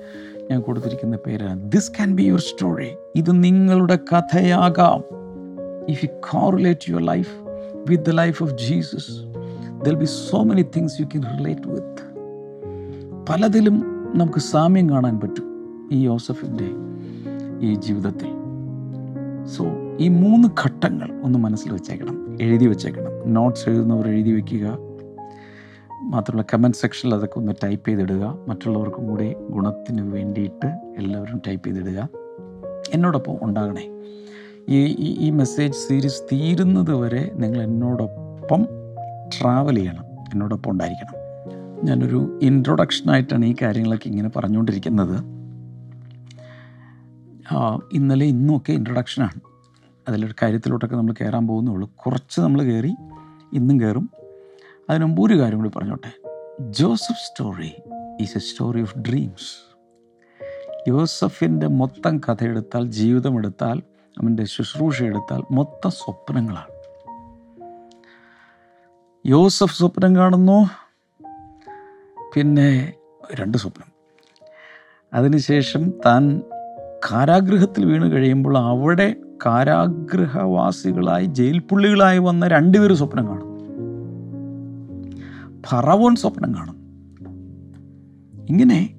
ഞാൻ 0.52 0.62
കൊടുത്തിരിക്കുന്ന 0.62 1.18
പേരാണ് 1.28 1.72
this 1.72 1.92
can 1.92 2.16
be 2.16 2.24
your 2.24 2.40
story 2.40 2.96
ഇത് 3.16 3.44
നിങ്ങളുടെ 3.44 3.96
കഥയാകാം. 3.96 5.04
If 5.90 6.06
you 6.06 6.22
correlate 6.32 6.90
your 6.90 7.06
life 7.06 7.30
with 7.90 8.04
the 8.04 8.10
life 8.10 8.44
of 8.44 8.52
Jesus 8.52 9.12
there'll 9.86 9.96
be 9.96 10.06
so 10.06 10.44
many 10.44 10.62
things 10.62 11.02
you 11.02 11.06
can 11.06 11.38
relate 11.38 11.68
with 11.68 12.10
പലതിലും 13.30 13.99
നമുക്ക് 14.16 14.40
സാമ്യം 14.40 14.90
കാണാൻ 14.90 15.20
പറ്റും 15.20 15.44
ഈ 15.92 16.02
യോസഫിന്റെ 16.02 16.70
ഈ 17.68 17.76
ജീവിതത്തിൽ. 17.76 18.28
സോ 19.46 19.66
ഈ 20.00 20.08
മൂന്ന് 20.08 20.48
ഘട്ടങ്ങൾ 20.48 21.22
ഒന്ന് 21.24 21.40
മനസ്സിൽ 21.40 21.72
വെച്ചേക്കണം 21.72 22.38
എഴുതി 22.42 22.66
വെച്ചേക്കണം. 22.66 23.34
നോട്ട്സ് 23.34 23.70
എഴുതുന്നവർ 23.70 24.08
എഴുതി 24.08 24.32
വെക്കുക. 24.32 24.78
മാത്രമല്ല 26.02 26.46
കമന്റ് 26.54 26.78
സെക്ഷനിൽ 26.78 27.14
അതൊക്കെ 27.14 27.40
ഒന്ന് 27.40 27.52
ടൈപ്പ് 27.64 27.88
ചെയ്തിടുക. 27.88 28.38
മറ്റുള്ളവർക്കും 28.48 29.08
കൂടി 29.08 29.34
ഗുണത്തിന് 29.50 30.02
വേണ്ടിയിട്ട് 30.02 30.68
എല്ലാവരും 30.98 31.42
ടൈപ്പ് 31.48 31.68
ചെയ്തിടുക. 31.68 32.10
എന്നോടൊപ്പം 32.94 33.38
ഉണ്ടാകണേ. 33.42 33.90
ഈ 34.70 34.86
ഈ 35.20 35.30
മെസ്സേജ് 35.30 35.74
സീരീസ് 35.74 36.22
തീരുന്നത് 36.34 36.94
വരെ 36.94 37.32
നിങ്ങൾ 37.36 37.62
എന്നോടൊപ്പം 37.62 38.68
ട്രാവൽ 39.40 39.76
ചെയ്യണം. 39.76 40.06
എന്നോടൊപ്പം 40.34 40.72
ഉണ്ടായിരിക്കണം. 40.72 41.19
ഞാനൊരു 41.84 42.40
ഇൻട്രൊഡക്ഷനായിട്ടാണ് 42.42 43.46
ഈ 43.46 43.56
കാര്യങ്ങളൊക്കെ 43.62 44.08
ഇങ്ങനെ 44.08 44.30
പറഞ്ഞുകൊണ്ടിരിക്കുന്നത്. 44.30 45.40
ഇന്നലെ 47.94 48.26
ഇന്നുമൊക്കെ 48.26 48.72
ഇൻട്രൊഡക്ഷനാണ് 48.72 49.40
അതിലൊരു 50.08 50.34
കാര്യത്തിലോട്ടൊക്കെ 50.42 50.96
നമ്മൾ 50.96 51.14
കയറാൻ 51.22 51.48
പോകുന്നേ 51.48 51.72
ഉള്ളൂ. 51.72 51.92
കുറച്ച് 51.96 52.42
നമ്മൾ 52.42 52.64
കയറി 52.64 52.96
ഇന്നും 53.54 53.80
കയറും. 53.80 54.10
അതിനു 54.90 55.06
മുമ്പ് 55.06 55.22
ഒരു 55.22 55.40
കാര്യം 55.40 55.58
കൂടി 55.58 55.70
പറഞ്ഞോട്ടെ. 55.78 56.12
Joseph 56.60 57.28
story 57.28 57.72
is 58.22 58.38
a 58.38 58.40
story 58.40 58.82
of 58.82 58.98
dreams 58.98 59.70
യോസഫിന്റെ 60.88 61.68
മൊത്തം 61.68 62.20
കഥ 62.20 62.44
എടുത്താൽ 62.44 62.86
ജീവിതം 62.86 63.38
എടുത്താൽ 63.38 63.82
അവന്റെ 64.22 64.46
ശുശ്രൂഷ 64.46 65.04
എടുത്താൽ 65.04 65.44
മൊത്തം 65.52 65.92
സ്വപ്നങ്ങളാണ്. 65.92 66.80
യോസഫ് 69.26 69.78
സ്വപ്നം 69.78 70.16
കാണുന്നു. 70.16 70.89
പിന്നെ 72.36 72.94
രണ്ട് 73.34 73.58
സ്വപ്നം. 73.58 73.92
അതിനുശേഷം 75.14 75.90
താൻ 75.90 76.42
കാരാഗൃഹത്തിൽ 77.12 77.86
വീണ് 77.86 78.12
കഴിയുമ്പോൾ 78.12 78.58
അവിടെ 78.58 79.16
കാരാഗ്രഹവാസികളായി 79.46 81.26
ജയിൽ 81.26 81.60
പുള്ളികളായി 81.60 82.18
വന്ന 82.18 82.48
രണ്ടുപേരും 82.48 82.98
സ്വപ്നം 82.98 83.28
കാണും. 83.28 83.50
ഫറവോൻ 85.68 86.16
സ്വപ്നം 86.16 86.56
കാണും. 86.56 86.76
ഇങ്ങനെ 88.50 88.96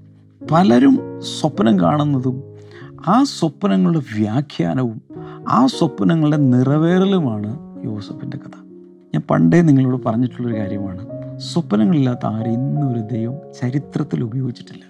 പലരും 0.50 1.20
സ്വപ്നം 1.40 1.80
കാണുന്നതും 1.80 2.42
ആ 3.06 3.22
സ്വപ്നങ്ങളുടെ 3.22 3.99
വ്യാഖ്യാനവും 3.99 5.02
ആ 5.49 5.66
സ്വപ്നങ്ങളുടെ 5.66 6.37
നിറവേറലുമാണ് 6.37 7.84
യോസഫിന്റെ 7.84 8.37
കഥ. 8.37 8.58
ഞാൻ 9.14 9.20
പണ്ടേ 9.30 9.60
നിങ്ങളോട് 9.60 10.02
പറഞ്ഞിട്ടുള്ളൊരു 10.04 10.56
കാര്യമാണ്. 10.56 11.19
സ്വപ്നങ്ങളില്ലാത്ത 11.40 12.26
ആരും 12.26 12.52
ഇന്നൊരു 12.52 12.99
ദൈവം 12.99 13.35
ചരിത്രത്തിൽ 13.61 14.25
ഉപയോഗിച്ചിട്ടില്ല. 14.25 14.85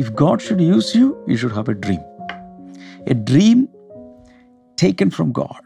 If 0.00 0.12
God 0.12 0.40
should 0.40 0.62
use 0.62 0.96
you 0.96 1.26
you 1.30 1.36
should 1.36 1.52
have 1.52 1.70
a 1.70 1.72
dream 1.72 2.00
a 3.00 3.24
dream 3.30 3.68
taken 4.82 5.10
from 5.10 5.30
God 5.30 5.64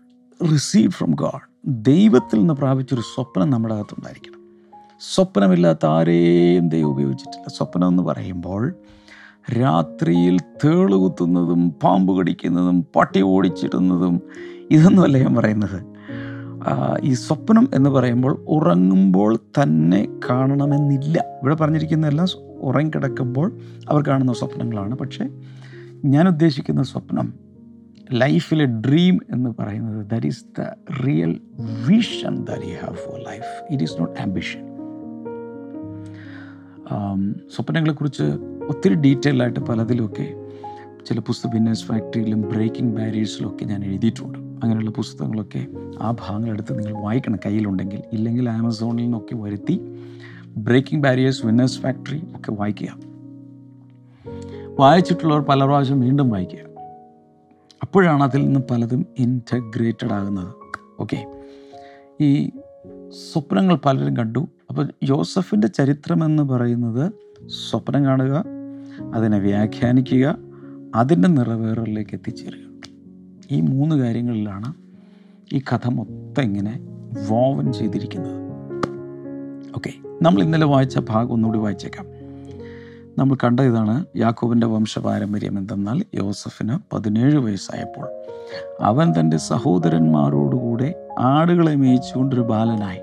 receive 0.52 0.90
from 0.90 1.10
God 1.10 1.40
ദൈവത്തിൽ 1.66 2.38
നിന്ന് 2.38 2.54
പ്രാപിച്ചൊരു 2.54 3.00
സ്വപ്നം 3.00 3.50
നമ്മുടെ 3.50 3.74
അകത്തുണ്ടായിരിക്കണം. 3.74 4.38
സ്വപ്നമില്ലാത്ത 5.14 5.86
ആരെയും 5.86 6.68
ദൈവം 6.68 6.90
ഉപയോഗിച്ചിട്ടില്ല. 6.90 7.46
സ്വപ്നം 7.56 7.88
എന്ന് 7.88 8.02
പറയുമ്പോൾ 8.02 8.74
രാത്രിയിൽ 9.60 10.40
തേളുകുത്തുന്നതും 10.40 11.70
പാമ്പ് 11.70 12.18
കടിക്കുന്നതും 12.18 12.86
പട്ടി 12.96 13.22
ഓടിച്ചിടുന്നതും 13.22 14.22
ഇതൊന്നുമല്ല 14.70 15.18
ഞാൻ 15.18 15.34
പറയുന്നത്. 15.34 15.87
ഈ 17.02 17.12
സ്വപ്നം 17.12 17.70
എന്ന് 17.74 17.90
പറയുമ്പോൾ 17.90 18.44
ഉറങ്ങുമ്പോൾ 18.48 19.36
തന്നെ 19.36 20.18
കാണണമെന്നില്ല. 20.30 21.18
ഇവിടെ 21.18 21.54
പറഞ്ഞിരിക്കുന്ന 21.54 22.06
എല്ലാം 22.06 22.28
ഉറങ്ങിക്കിടക്കുമ്പോൾ 22.60 23.58
അവർ 23.88 24.02
കാണുന്ന 24.08 24.32
സ്വപ്നങ്ങളാണ്. 24.32 24.94
പക്ഷേ 24.94 25.28
ഞാൻ 26.04 26.28
ഉദ്ദേശിക്കുന്ന 26.28 26.82
സ്വപ്നം 26.82 27.34
ലൈഫിലെ 28.12 28.64
ഡ്രീം 28.64 29.20
എന്ന് 29.30 29.50
പറയുന്നത് 29.58 30.06
that 30.06 30.26
is 30.26 30.44
the 30.58 30.60
real 31.06 31.40
vision 31.88 32.44
that 32.44 32.62
you 32.62 32.76
have 32.84 32.96
for 32.96 33.18
life 33.20 33.72
it 33.72 33.82
is 33.82 34.00
not 34.00 34.20
ambition 34.20 34.68
സ്വപ്നങ്ങളെക്കുറിച്ച് 37.54 38.22
ഒത്തിരി 38.68 38.94
ഡീറ്റെയിൽ 38.94 39.42
ആയിട്ട് 39.42 39.60
പലതിലുമൊക്കെ 39.60 40.47
ചില 41.08 41.18
പുസ്തക 41.18 41.50
ബിന്നേഴ്സ് 41.50 41.84
ഫാക്ടറിയിലും 41.84 42.40
ബ്രേക്കിംഗ് 42.40 42.96
ബാരിയേഴ്സിലൊക്കെ 42.96 43.64
ഞാൻ 43.64 43.84
എഴുതിയിട്ടുണ്ട്. 43.84 44.38
അങ്ങനെയുള്ള 44.38 44.90
പുസ്തകങ്ങളൊക്കെ 44.90 45.66
ആ 46.00 46.10
ഭാഗങ്ങളെടുത്ത് 46.10 46.78
നിങ്ങൾ 46.78 47.02
വായിക്കണം 47.02 47.38
കയ്യിലുണ്ടെങ്കിൽ. 47.46 48.02
ഇല്ലെങ്കിൽ 48.12 48.50
ആമസോണിൽ 48.50 49.02
നിന്നൊക്കെ 49.02 49.34
വരുത്തി 49.34 49.80
ബ്രേക്കിംഗ് 50.56 51.04
ബാരിയേഴ്സ് 51.04 51.46
വിന്നേഴ്സ് 51.46 51.80
ഫാക്ടറി 51.80 52.18
ഒക്കെ 52.18 52.52
വായിക്കുക. 52.52 52.88
വായിച്ചിട്ടുള്ളവർ 54.78 55.42
പല 55.42 55.64
പ്രാവശ്യം 55.64 56.00
വീണ്ടും 56.00 56.30
വായിക്കുക. 56.30 56.58
അപ്പോഴാണ് 57.82 58.22
അതിൽ 58.22 58.44
നിന്ന് 58.44 58.60
പലതും 58.70 59.06
ഇന്റഗ്രേറ്റഡ് 59.18 60.12
ആകുന്നത്. 60.12 60.54
ഓക്കെ 61.00 61.26
ഈ 62.20 62.50
സ്വപ്നങ്ങൾ 63.32 63.76
പലരും 63.76 64.16
കണ്ടു. 64.16 64.48
അപ്പോൾ 64.70 64.92
യോസഫിന്റെ 65.04 65.68
ചരിത്രമെന്ന് 65.68 66.42
പറയുന്നത് 66.42 67.12
സ്വപ്നം 67.70 68.04
കാണുക 68.04 68.44
അതിനെ 69.14 69.38
വ്യാഖ്യാനിക്കുക 69.38 70.47
അതിന്റെ 70.94 71.28
നിറവേറലിലേക്ക് 71.28 72.10
എത്തിച്ചേരുക. 72.12 72.68
ഈ 73.50 73.60
മൂന്ന് 73.60 73.96
കാര്യങ്ങളിലാണ് 73.96 74.74
ഈ 75.52 75.58
കഥ 75.58 75.88
മൊത്തം 75.88 76.42
ഇങ്ങനെ 76.42 76.80
വോവൻ 77.28 77.72
ചെയ്തിരിക്കുന്നത്. 77.72 78.48
ഓക്കെ 79.76 79.90
നമ്മൾ 80.22 80.42
ഇന്നലെ 80.42 80.66
വായിച്ച 80.66 80.98
ഭാഗം 80.98 81.32
ഒന്നുകൂടി 81.32 81.58
വായിച്ചേക്കാം. 81.58 82.06
നമ്മൾ 83.18 83.36
കണ്ട 83.44 83.60
ഇതാണ് 83.60 84.04
യാക്കോബിന്റെ 84.16 84.66
വംശപാരമ്പര്യം 84.66 85.58
എന്തെന്നാൽ 85.58 86.04
യോസഫിന് 86.14 86.94
പതിനേഴ് 86.94 87.38
വയസ്സായപ്പോൾ 87.38 88.08
അവൻ 88.82 89.14
തന്റെ 89.20 89.36
സഹോദരന്മാരോടുകൂടെ 89.36 91.08
ആടുകളെ 91.18 91.74
മേയിച്ചുകൊണ്ടൊരു 91.74 92.40
ബാലനായി. 92.40 92.98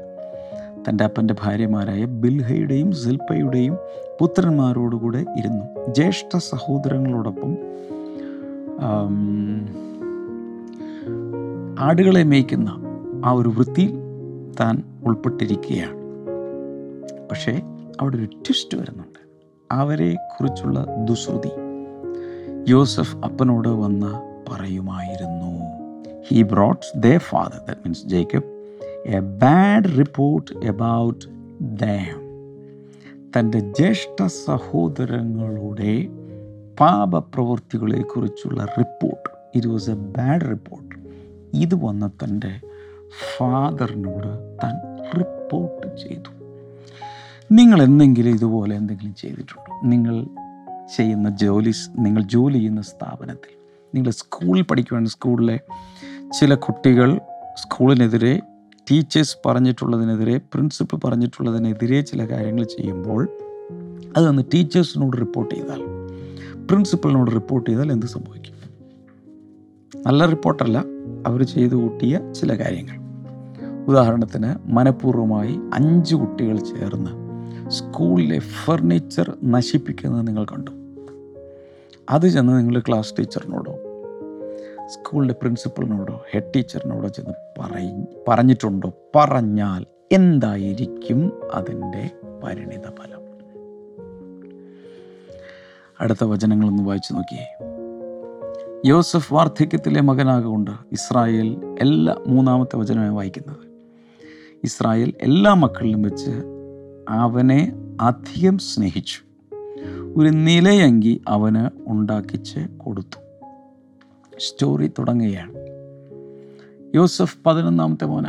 തന്റെ 0.90 1.04
അപ്പന്റെ 1.04 1.36
ഭാര്യമാരായ 1.44 2.06
ബിൽഹയുടെയും 2.06 2.92
സിൽപ്പയുടെയും 2.92 3.78
പുത്രന്മാരോടുകൂടെ 4.22 5.26
ഇരുന്നു. 5.38 5.94
ജ്യേഷ്ഠ 5.94 6.38
സഹോദരങ്ങളോടൊപ്പം 6.38 7.58
ആടുകളെ 11.80 12.24
മേയ്ക്കുന്ന 12.24 12.70
ആ 13.26 13.32
ഒരു 13.32 13.50
വൃത്തിയിൽ 13.50 13.94
താൻ 14.60 14.84
ഉൾപ്പെട്ടിരിക്കുകയാണ്. 15.06 15.96
പക്ഷേ 17.30 17.62
അവിടെ 18.02 18.16
ഒരു 18.18 18.26
ട്വിസ്റ്റ് 18.26 18.78
വരുന്നുണ്ട്. 18.78 19.20
അവരെ 19.72 20.16
കുറിച്ചുള്ള 20.38 20.86
ദുശ്രുതി. 21.06 21.50
യോസഫ് 22.68 23.16
അപ്പനോട് 23.16 23.68
വന്ന് 23.68 24.12
പറയുമായിരുന്നു 24.52 25.52
he 26.28 26.42
brought 26.42 26.98
they 26.98 27.18
father 27.18 27.58
that 27.58 27.82
means 27.86 28.06
Jacob 28.06 28.44
a 29.06 29.20
bad 29.20 29.98
report 29.98 30.66
about 30.66 31.26
them 31.62 32.25
തന്റെ 33.40 33.60
ജ്യേഷ്ഠ 33.60 34.26
സഹോദരങ്ങളുടെ 34.26 36.08
പാപപ്രവൃത്തികളെക്കുറിച്ചുള്ള 36.80 38.66
report. 38.66 39.30
It 39.56 39.68
was 39.68 39.90
a 39.90 39.94
bad 39.94 40.42
report 40.42 40.96
ഇത് 41.54 41.86
വന്ന് 41.86 42.24
തന്റെ 42.24 42.62
ഫാദറിനോട് 43.38 44.58
താൻ 44.64 45.04
റിപ്പോർട്ട് 45.20 45.98
ചെയ്തു. 45.98 46.32
നിങ്ങൾ 47.52 47.84
എന്തെങ്കിലും 47.84 48.30
ഇതുപോലെ 48.30 48.76
എന്തെങ്കിലും 48.76 49.16
ചെയ്തിട്ടുണ്ടോ? 49.16 49.82
നിങ്ങൾ 49.84 50.28
ചെയ്യുന്ന 50.96 51.30
ജോലി 51.30 51.74
നിങ്ങൾ 51.96 52.22
ജോലി 52.22 52.54
ചെയ്യുന്ന 52.54 52.82
സ്ഥാപനത്തിൽ 52.82 53.56
നിങ്ങൾ 53.96 54.10
സ്കൂളിൽ 54.10 54.62
പഠിക്കുവാൻ 54.62 55.06
സ്കൂളിലെ 55.06 55.60
ചില 56.40 56.56
കുട്ടികൾ 56.56 57.20
സ്കൂളിനെതിരെ 57.56 58.42
ടീച്ചേഴ്സ് 58.92 59.38
പറഞ്ഞിട്ടുള്ളതിനെതിരെ 59.46 60.38
പ്രിൻസിപ്പൾ 60.38 61.08
പറഞ്ഞിട്ടുള്ളതിനെതിരെ 61.08 62.02
ചില 62.02 62.26
കാര്യങ്ങൾ 62.26 62.64
ചെയ്യുമ്പോൾ 62.64 63.30
അത് 64.18 64.28
വന്ന് 64.28 64.44
ടീച്ചേഴ്സിനോട് 64.54 65.18
റിപ്പോർട്ട് 65.18 65.56
ചെയ്താൽ 65.56 65.82
പ്രിൻസിപ്പളിനോട് 66.68 67.32
റിപ്പോർട്ട് 67.32 67.70
ചെയ്താൽ 67.70 67.92
എന്ത് 67.92 68.06
സംഭവിക്കും? 68.06 68.56
നല്ല 70.06 70.26
റിപ്പോർട്ടല്ല 70.26 70.86
അവർ 71.28 71.44
ചെയ്തു 71.44 71.76
കൂട്ടിയ 71.76 72.20
ചില 72.36 72.56
കാര്യങ്ങൾ. 72.56 72.98
ഉദാഹരണത്തിന് 73.88 74.74
മനഃപൂർവമായി 74.74 75.60
അഞ്ച് 75.74 76.16
കുട്ടികൾ 76.16 76.58
ചേർന്ന് 76.58 77.12
സ്കൂളിലെ 77.70 78.40
ഫർണിച്ചർ 78.40 79.38
നശിപ്പിക്കുന്നത് 79.44 80.28
നിങ്ങൾ 80.28 80.46
കണ്ടു. 80.46 80.72
അത് 82.10 82.28
ചെന്ന് 82.28 82.58
നിങ്ങൾ 82.58 82.80
ക്ലാസ് 82.80 83.14
ടീച്ചറിനോടോ 83.20 83.76
സ്കൂളിലെ 84.88 85.34
പ്രിൻസിപ്പളിനോടോ 85.34 86.22
ഹെഡ് 86.32 86.52
ടീച്ചറിനോടോ 86.56 87.08
ചെന്ന് 87.08 87.34
പറയി 87.60 88.06
പറഞ്ഞിട്ടുണ്ടോ? 88.28 88.94
പറഞ്ഞാൽ 89.16 89.86
എന്തായിരിക്കും 90.12 91.32
അതിന്റെ 91.54 92.10
പരിണിത 92.44 92.90
ഫലം 92.90 93.26
അടുത്ത 96.00 96.24
വചനങ്ങളൊന്ന് 96.24 96.84
വായിച്ചു 96.84 97.14
നോക്കിയേ. 97.14 97.58
യോസഫ് 98.86 99.34
വാർദ്ധക്യത്തിലെ 99.34 100.02
മകനാകൊണ്ട് 100.02 100.72
ഇസ്രായേൽ 100.92 101.78
എല്ലാ 101.80 102.16
മൂന്നാമത്തെ 102.28 102.78
വചനമായി 102.78 103.10
വായിക്കുന്നത്. 103.10 103.68
ഇസ്രായേൽ 104.64 105.14
എല്ലാ 105.22 105.54
മക്കളിലും 105.54 106.02
വെച്ച് 106.02 106.32
അവനെ 107.10 107.74
അധികം 108.02 108.58
സ്നേഹിച്ചു. 108.58 109.20
ഒരു 110.18 110.30
നിലയങ്കി 110.30 111.22
അവന് 111.28 111.90
ഉണ്ടാക്കിച്ച് 111.90 112.60
കൊടുത്തു. 112.78 113.25
സ്റ്റോറി 114.40 114.88
തുടങ്ങുകയാണ്. 114.88 115.54
യോസഫ് 116.96 117.38
പതിനൊന്നാമത്തെ 117.46 118.06
മോന. 118.06 118.26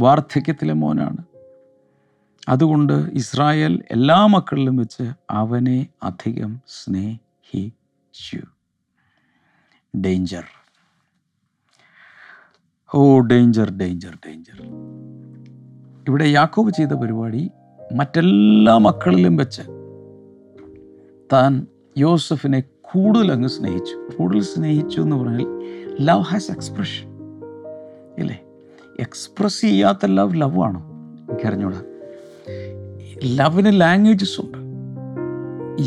വാർദ്ധക്യത്തിലെ 0.00 0.72
മോനാണ്. 0.72 1.16
അതുകൊണ്ട് 2.48 2.92
ഇസ്രായേൽ 2.92 3.82
എല്ലാ 3.90 4.26
മക്കളിലും 4.26 4.76
വെച്ച് 4.76 5.12
അവനെ 5.30 5.86
അധികം 6.02 6.60
സ്നേഹിച്ചു. 6.66 8.40
Danger. 9.96 10.44
Oh 12.94 13.20
danger 13.20 13.70
danger 13.70 14.18
danger. 14.26 14.62
ഇവിടെ 16.08 16.24
യാക്കോബ് 16.24 16.70
ചെയ്ത 16.70 16.88
പരിപാടി 16.88 17.50
മറ്റെല്ലാ 17.92 18.78
മക്കളിലും 18.78 19.36
വെച്ച് 19.36 19.62
താൻ 21.32 21.66
യോസഫിനെ 21.98 22.62
കൂടുതൽ 22.94 23.32
അങ്ങ് 23.32 23.48
സ്നേഹിച്ചു. 23.48 24.16
കൂടുതൽ 24.18 24.42
സ്നേഹിച്ചു 24.42 25.00
എന്ന് 25.00 25.16
പറഞ്ഞാൽ 25.16 25.46
ലവ് 26.00 26.22
ഹാസ് 26.22 26.50
എക്സ്പ്രഷൻ 26.50 27.08
ഇല്ലേ? 28.18 28.42
എക്സ്പ്രസ് 29.00 29.60
ചെയ്യാത്ത 29.60 30.06
ലവ് 30.06 30.40
ലവ് 30.40 30.62
ആണ്? 30.62 30.82
എനിക്കറിഞ്ഞൂടാ 31.30 31.82
ലവിന് 33.24 33.80
ലാംഗ്വേജസ് 33.80 34.40
ഉണ്ട്. 34.40 34.58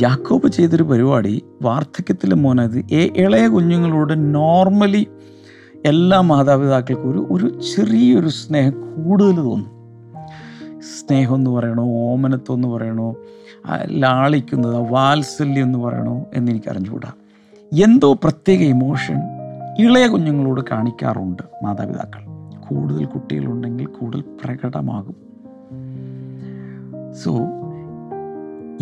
യാക്കോബ് 0.04 0.48
ചെയ്തൊരു 0.48 0.84
പരിപാടി 0.84 1.44
വാർദ്ധക്യത്തിലെ 1.62 2.36
മോനത് 2.36 2.86
ഇളയ 2.94 3.48
കുഞ്ഞുങ്ങളോട് 3.48 4.36
നോർമലി 4.36 5.08
എല്ലാ 5.86 6.22
മാതാപിതാക്കൾക്കും 6.22 7.12
ഒരു 7.12 7.28
ഒരു 7.32 7.62
ചെറിയൊരു 7.62 8.28
സ്നേഹം 8.28 9.04
കൂടുതൽ 9.04 9.36
തോന്നും. 9.36 9.80
സ്നേഹം 10.80 11.36
എന്ന് 11.36 11.50
പറയണോ 11.50 11.86
ഓമനത്വം 11.86 12.56
എന്ന് 12.56 12.68
പറയണോ 12.68 13.16
ലാളിക്കുന്നത് 13.90 14.92
വാത്സല്യം 14.92 15.64
എന്ന് 15.64 15.80
പറയണോ 15.80 16.26
എന്ന് 16.34 16.52
എനിക്ക് 16.52 16.70
അറിഞ്ഞുകൂടാ. 16.70 17.12
എന്തോ 17.84 18.14
പ്രത്യേക 18.14 18.60
ഇമോഷൻ 18.60 19.16
ഇളയ 19.80 20.08
കുഞ്ഞുങ്ങളോട് 20.08 20.62
കാണിക്കാറുണ്ട് 20.72 21.44
മാതാപിതാക്കൾ. 21.64 22.20
കൂടുതൽ 22.70 23.06
കുട്ടികളുണ്ടെങ്കിൽ 23.06 23.86
കൂടുതൽ 23.86 24.24
പ്രകടമാകും. 24.44 25.16
സോ 27.24 27.38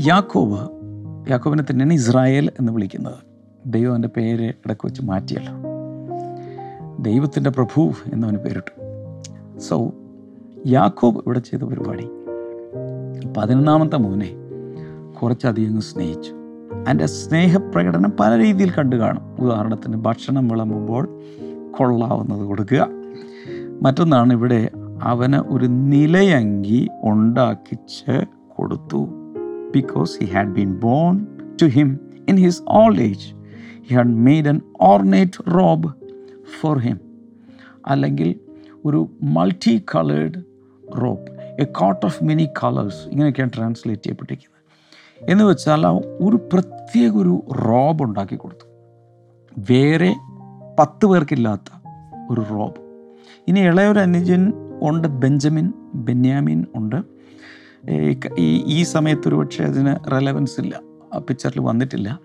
യാക്കോബ് 0.08 0.70
യാക്കോബിനെ 1.30 1.64
തന്നെയാണ് 1.72 1.94
ഇസ്രായേൽ 1.94 2.52
എന്ന് 2.60 2.72
വിളിക്കുന്നത്. 2.72 3.16
ദൈവം 3.66 3.92
അവന്റെ 3.92 4.10
പേര് 4.18 4.44
ഇടയ്ക്ക് 4.44 4.86
വെച്ച് 4.86 5.02
മാറ്റിയല്ലോ. 5.02 5.54
ദൈവത്തിന്റെ 7.00 7.50
പ്രഭു 7.50 7.94
എന്നവന് 8.14 8.38
പേരിട്ടു. 8.38 8.72
സോ 9.60 9.94
യാക്കോബ് 10.68 11.18
ഇവിടെ 11.18 11.40
ചെയ്ത 11.40 11.64
പരിപാടി. 11.64 12.10
പതിനൊന്നാമത്തെ 13.38 13.98
മോനെ 13.98 14.47
കുറച്ചധികം 15.22 15.82
സ്നേഹിച്ചു. 15.82 16.32
അതിന്റെ 16.88 17.06
സ്നേഹപ്രകടനം 17.06 18.12
പല 18.20 18.38
രീതിയിൽ 18.38 18.72
കണ്ടു 18.72 18.96
കാണും. 18.96 19.24
ഉദാഹരണത്തിന് 19.40 19.96
ഭക്ഷണം 19.96 20.48
വിളമ്പുമ്പോൾ 20.48 21.22
കൊള്ളാവുന്നത് 21.72 22.44
കൊടുക്കുക. 22.46 22.88
മറ്റൊന്നാണ് 23.82 24.34
ഇവിടെ 24.34 24.70
അവന് 25.02 25.36
ഒരു 25.36 25.66
നിലയങ്കി 25.66 26.88
ഉണ്ടാക്കിച്ച് 27.04 28.26
കൊടുത്തു. 28.56 29.08
Because 29.76 30.12
he 30.22 30.26
had 30.26 30.54
been 30.54 30.80
born 30.80 31.28
to 31.62 31.66
him 31.66 32.00
in 32.30 32.36
his 32.36 32.62
old 32.68 33.02
age 33.02 33.28
he 33.88 33.96
had 33.96 34.16
made 34.28 34.48
an 34.48 34.62
ornate 34.82 35.44
robe 35.56 35.90
for 36.62 36.78
him 36.78 37.00
അല്ലെങ്കിൽ 37.88 38.36
ഒരു 38.86 39.10
multi 39.24 39.84
coloured 39.96 40.40
robe 41.02 41.32
a 41.62 41.64
coat 41.64 42.06
of 42.06 42.24
many 42.24 42.48
colours 42.64 43.08
ഇങ്ങനെയൊക്കെയാണ് 43.08 43.52
ട്രാൻസ്ലേറ്റ് 43.58 44.04
ചെയ്യപ്പെട്ടിരിക്കുന്നത്. 44.04 44.57
എന്ന് 45.22 45.44
വെച്ചാൽ 45.44 45.88
ഒരു 46.22 46.50
പ്രത്യേക 46.54 47.18
ഒരു 47.18 47.44
റോബ് 47.52 48.04
ഉണ്ടാക്കി 48.04 48.36
കൊടുത്തു. 48.36 48.66
വേറെ 49.72 50.16
പത്ത് 50.80 51.06
പേർക്കില്ലാത്ത 51.06 51.88
ഒരു 52.32 52.42
റോബ് 52.42 52.82
ഇനി 53.48 53.60
ഇളയൊരു 53.60 54.00
അനുജൻ 54.00 54.54
ഉണ്ട് 54.82 55.08
ബെഞ്ചമിൻ 55.08 55.74
ബെന്യാമിൻ 55.94 56.66
ഉണ്ട്. 56.76 56.96
ഈ 58.40 58.64
ഈ 58.66 58.84
സമയത്ത് 58.84 59.28
ഒരു 59.28 59.36
പക്ഷേ 59.36 59.64
അതിന് 59.64 60.12
റെലവൻസ് 60.12 60.62
ഇല്ല. 60.62 60.82
ആ 61.14 61.18
പിക്ചറിൽ 61.18 61.60
വന്നിട്ടില്ല. 61.60 62.20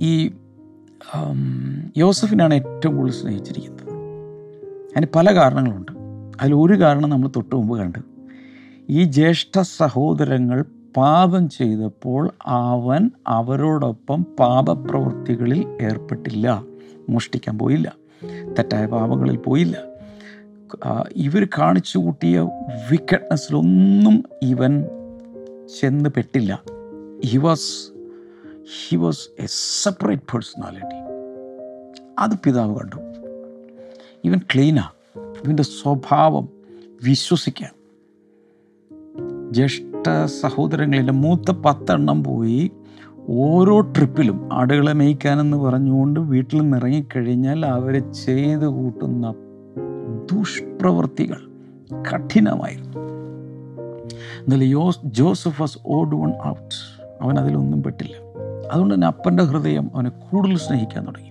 ഈ 0.00 0.30
യോസഫിനാണ് 1.96 2.54
ഏറ്റവും 2.54 2.96
കൂടുതൽ 2.96 3.14
സ്നേഹിച്ചിരിക്കുന്നത്. 3.14 3.88
അതിന് 4.96 5.06
പല 5.14 5.34
കാരണങ്ങളുണ്ട്. 5.34 5.92
അതിലൊരു 6.40 6.80
കാരണം 6.80 7.10
നമ്മൾ 7.10 7.30
തൊട്ട് 7.36 7.56
മുമ്പ് 7.56 7.78
കണ്ട്. 7.78 7.98
ഈ 8.90 9.04
ജ്യേഷ്ഠ 9.04 9.60
സഹോദരങ്ങൾ 9.60 10.64
പാപം 10.96 11.48
ചെയ്തപ്പോൾ 11.48 12.30
അവൻ 12.42 13.10
അവരോടൊപ്പം 13.26 14.22
പാപപ്രവൃത്തികളിൽ 14.22 15.78
ഏർപ്പെട്ടില്ല. 15.82 16.64
മോഷ്ടിക്കാൻ 17.08 17.58
പോയില്ല. 17.58 17.96
തെറ്റായ 18.58 18.86
പാപങ്ങളിൽ 18.86 19.36
പോയില്ല. 19.36 19.82
ഇവർ 21.16 21.46
കാണിച്ചു 21.58 21.98
കൂട്ടിയ 21.98 22.40
വിക്കറ്റ്നെസ്സിലൊന്നും 22.90 24.24
ഇവൻ 24.42 24.84
ചെന്ന് 25.80 26.10
പെട്ടില്ല. 26.10 26.62
He 27.24 27.38
was 27.38 27.92
he 28.62 28.96
was 28.96 29.28
a 29.42 29.46
separate 29.82 30.22
personality 30.22 30.96
അത് 32.18 32.32
പിതാവ് 32.44 32.78
കണ്ടു. 32.78 32.96
ഇവൻ 34.24 34.40
ക്ലീനാണ് 34.54 34.92
ഇവന്റെ 35.44 35.62
സ്വഭാവം 35.62 36.48
വിശ്വസിക്കാൻ. 37.02 37.70
ജ്യേഷ്ഠ 39.52 39.91
ഇരട്ട 40.08 40.24
സഹോദരങ്ങളിലെ 40.24 41.12
മൂത്ത 41.12 41.50
പത്തെണ്ണം 41.50 42.24
പോയി 42.24 42.70
ഓരോ 43.28 43.80
ട്രിപ്പിലും 43.80 44.48
ആടുകളെ 44.52 44.92
മേയ്ക്കാനെന്ന് 44.92 45.56
പറഞ്ഞുകൊണ്ട് 45.56 46.20
വീട്ടിൽ 46.20 46.60
നിന്ന് 46.60 46.76
ഇറങ്ങിക്കഴിഞ്ഞാൽ 46.76 47.66
അവരെ 47.66 48.12
ചെയ്ത് 48.12 48.66
കൂട്ടുന്ന 48.66 49.34
ദുഷ്പ്രവൃത്തികൾ 50.32 51.36
കഠിനമായിരുന്നു. 52.12 52.98
എന്നാൽ 54.42 54.64
യോസ് 54.64 54.98
Joseph 55.04 55.60
was 55.60 55.78
odd 55.86 56.16
one 56.16 56.32
out. 56.46 57.02
അവൻ 57.20 57.38
അതിലൊന്നും 57.38 57.82
പെട്ടില്ല. 57.82 58.16
അതുകൊണ്ട് 58.72 58.94
തന്നെ 58.94 59.06
അപ്പന്റെ 59.06 59.42
ഹൃദയം 59.42 59.90
അവനെ 59.94 60.10
കൂടുതൽ 60.10 60.56
സ്നേഹിക്കാൻ 60.56 61.06
തുടങ്ങി. 61.06 61.30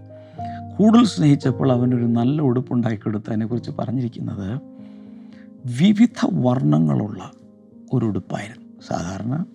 കൂടുതൽ 0.77 1.05
സ്നേഹിച്ചപ്പോൾ 1.05 1.71
അവനൊരു 1.71 2.05
നല്ല 2.05 2.41
ഉടുപ്പുണ്ടാക്കി 2.41 2.97
കൊടുത്തതിനെക്കുറിച്ച് 2.97 3.71
പറഞ്ഞിരിക്കുന്നത് 3.79 4.59
വിവിധ 5.81 6.29
വർണങ്ങളുള്ള 6.33 7.31
ഒരു 7.93 8.05
ഉടുപ്പായിരുന്നു. 8.05 8.60
സാധാരണ 8.87 9.45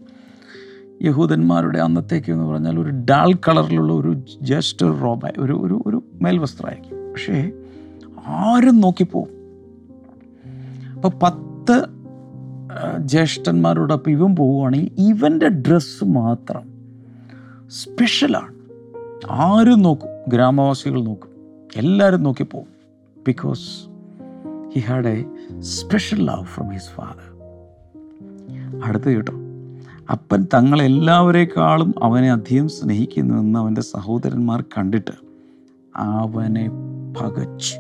യഹൂദന്മാരുടെ 1.03 1.79
അന്നത്തേക്ക് 1.79 2.33
എന്ന് 2.33 2.45
പറഞ്ഞാൽ 2.45 2.81
ഒരു 2.81 2.91
ഡാൾ 2.91 3.33
കളറിലുള്ള 3.33 3.93
ഒരു 3.93 4.23
ജസ്റ്റ് 4.43 4.87
ഒരു 4.87 4.93
റോബ 4.93 5.27
ഒരു 5.39 5.53
ഒരു 5.53 5.83
ഒരു 5.87 6.03
മേൽവസ്ത്രമായിരിക്കും. 6.23 7.11
പക്ഷേ 7.11 7.53
ആരും 8.27 8.81
നോക്കിപ്പോവും. 8.81 9.29
അപ്പോൾ 10.95 11.09
പത്ത് 11.23 11.73
ജ്യേഷ്ഠന്മാരുടെ 11.73 13.07
ജ്യേഷ്ഠന്മാരോടൊപ്പം 13.07 14.13
ഇവൻ 14.13 14.37
പോവുകയാണെങ്കിൽ 14.37 14.91
ഇവന്റെ 14.99 15.49
ഡ്രസ്സ് 15.49 16.05
മാത്രം 16.05 16.63
സ്പെഷ്യലാണ്. 17.71 18.55
ആരും 19.31 19.83
നോക്കും 19.83 20.11
ഗ്രാമവാസികൾ 20.29 21.03
നോക്കും 21.03 21.31
എല്ലാവരും 21.77 22.23
നോക്കിപ്പോവും. 22.23 22.67
Because 23.27 23.87
he 24.75 24.81
had 24.81 25.07
a 25.07 25.25
special 25.61 26.27
love 26.27 26.45
from 26.45 26.71
his 26.71 26.89
father 26.89 27.36
അടുത്ത് 28.85 29.13
കേട്ടോ. 29.13 29.33
അപ്പൻ 30.13 30.47
തങ്ങളെല്ലാവരെക്കാളും 30.55 31.95
അവനെ 32.03 32.33
അധികം 32.33 32.69
സ്നേഹിക്കുന്നുവെന്ന് 32.69 33.59
അവന്റെ 33.59 33.81
സഹോദരന്മാർ 33.81 34.63
കണ്ടിട്ട് 34.63 35.11
അവനെ 35.97 36.69
പകച്ചു. 37.21 37.75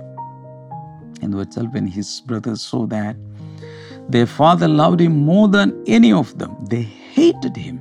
എന്ന് 1.23 1.37
വെച്ചാൽ 1.37 1.67
when 1.67 1.87
his 1.87 2.23
brother 2.29 2.55
saw 2.55 2.85
that 2.85 3.19
the 4.11 4.25
father 4.25 4.77
loved 4.77 5.03
him 5.03 5.27
more 5.27 5.51
than 5.51 5.85
any 5.89 6.13
of 6.13 6.37
them 6.37 6.57
they 6.75 6.75
hated 7.15 7.59
him 7.59 7.79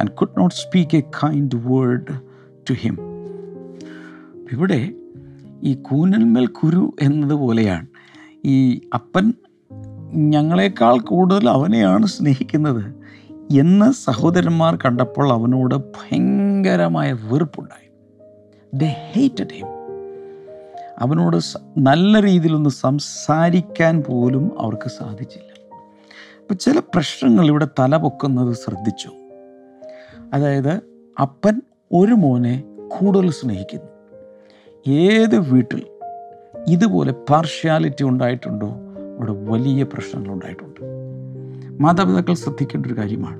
and 0.00 0.10
could 0.10 0.38
not 0.38 0.54
speak 0.54 0.96
a 0.96 1.00
kind 1.00 1.56
word 1.56 2.20
to 2.70 2.72
him 2.72 2.96
ഇവിടെ 4.52 4.92
ഈ 5.62 5.74
കൂനൽമേൽ 5.74 6.46
കുരു 6.46 6.92
എന്നതുപോലെയാണ് 7.02 7.86
ഈ 8.44 8.80
അപ്പൻ 8.94 9.32
ഞങ്ങളെക്കാൾ 10.14 10.98
കൂടുതൽ 10.98 11.48
അവനെയാണ് 11.48 12.06
സ്നേഹിക്കുന്നത് 12.06 12.94
എന്ന് 13.58 13.92
സഹോദരന്മാർ 13.92 14.76
കണ്ടപ്പോൾ 14.76 15.32
അവനോട് 15.32 15.74
ഭയങ്കരമായ 15.74 17.12
വെറുപ്പുണ്ടായി. 17.12 17.88
ദ 18.74 18.84
ഹേറ്റഡ് 18.84 19.50
ഹിം 19.52 19.66
അവനോട് 20.98 21.58
നല്ല 21.78 22.22
രീതിയിലൊന്ന് 22.22 22.70
സംസാരിക്കാൻ 22.70 24.02
പോലും 24.02 24.60
അവർക്ക് 24.60 24.88
സാധിച്ചില്ല. 24.88 25.76
അപ്പം 26.40 26.58
ചില 26.58 26.78
പ്രശ്നങ്ങൾ 26.78 27.46
ഇവിടെ 27.46 27.68
തലപൊക്കുന്നത് 27.78 28.54
ശ്രദ്ധിച്ചു. 28.54 29.10
അതായത് 30.34 30.80
അപ്പൻ 31.20 31.60
ഒരു 31.92 32.12
മോനെ 32.12 32.62
കൂടുതൽ 32.88 33.30
സ്നേഹിക്കുന്നു. 33.30 33.88
ഏത് 34.92 35.38
വീട്ടിൽ 35.38 35.86
ഇതുപോലെ 36.68 37.12
പാർഷ്യാലിറ്റി 37.12 38.04
ഉണ്ടായിട്ടുണ്ടോ? 38.04 38.78
അവിടെ 39.18 39.32
വലിയ 39.32 39.82
പ്രശ്നങ്ങൾ 39.82 40.32
ഉണ്ടായിട്ടുണ്ട് 40.32 40.80
മാതാപിതാക്കൾ 41.82 42.34
ശ്രദ്ധിക്കേണ്ട 42.34 42.86
ഒരു 42.86 42.96
കാര്യമാണ്. 42.96 43.38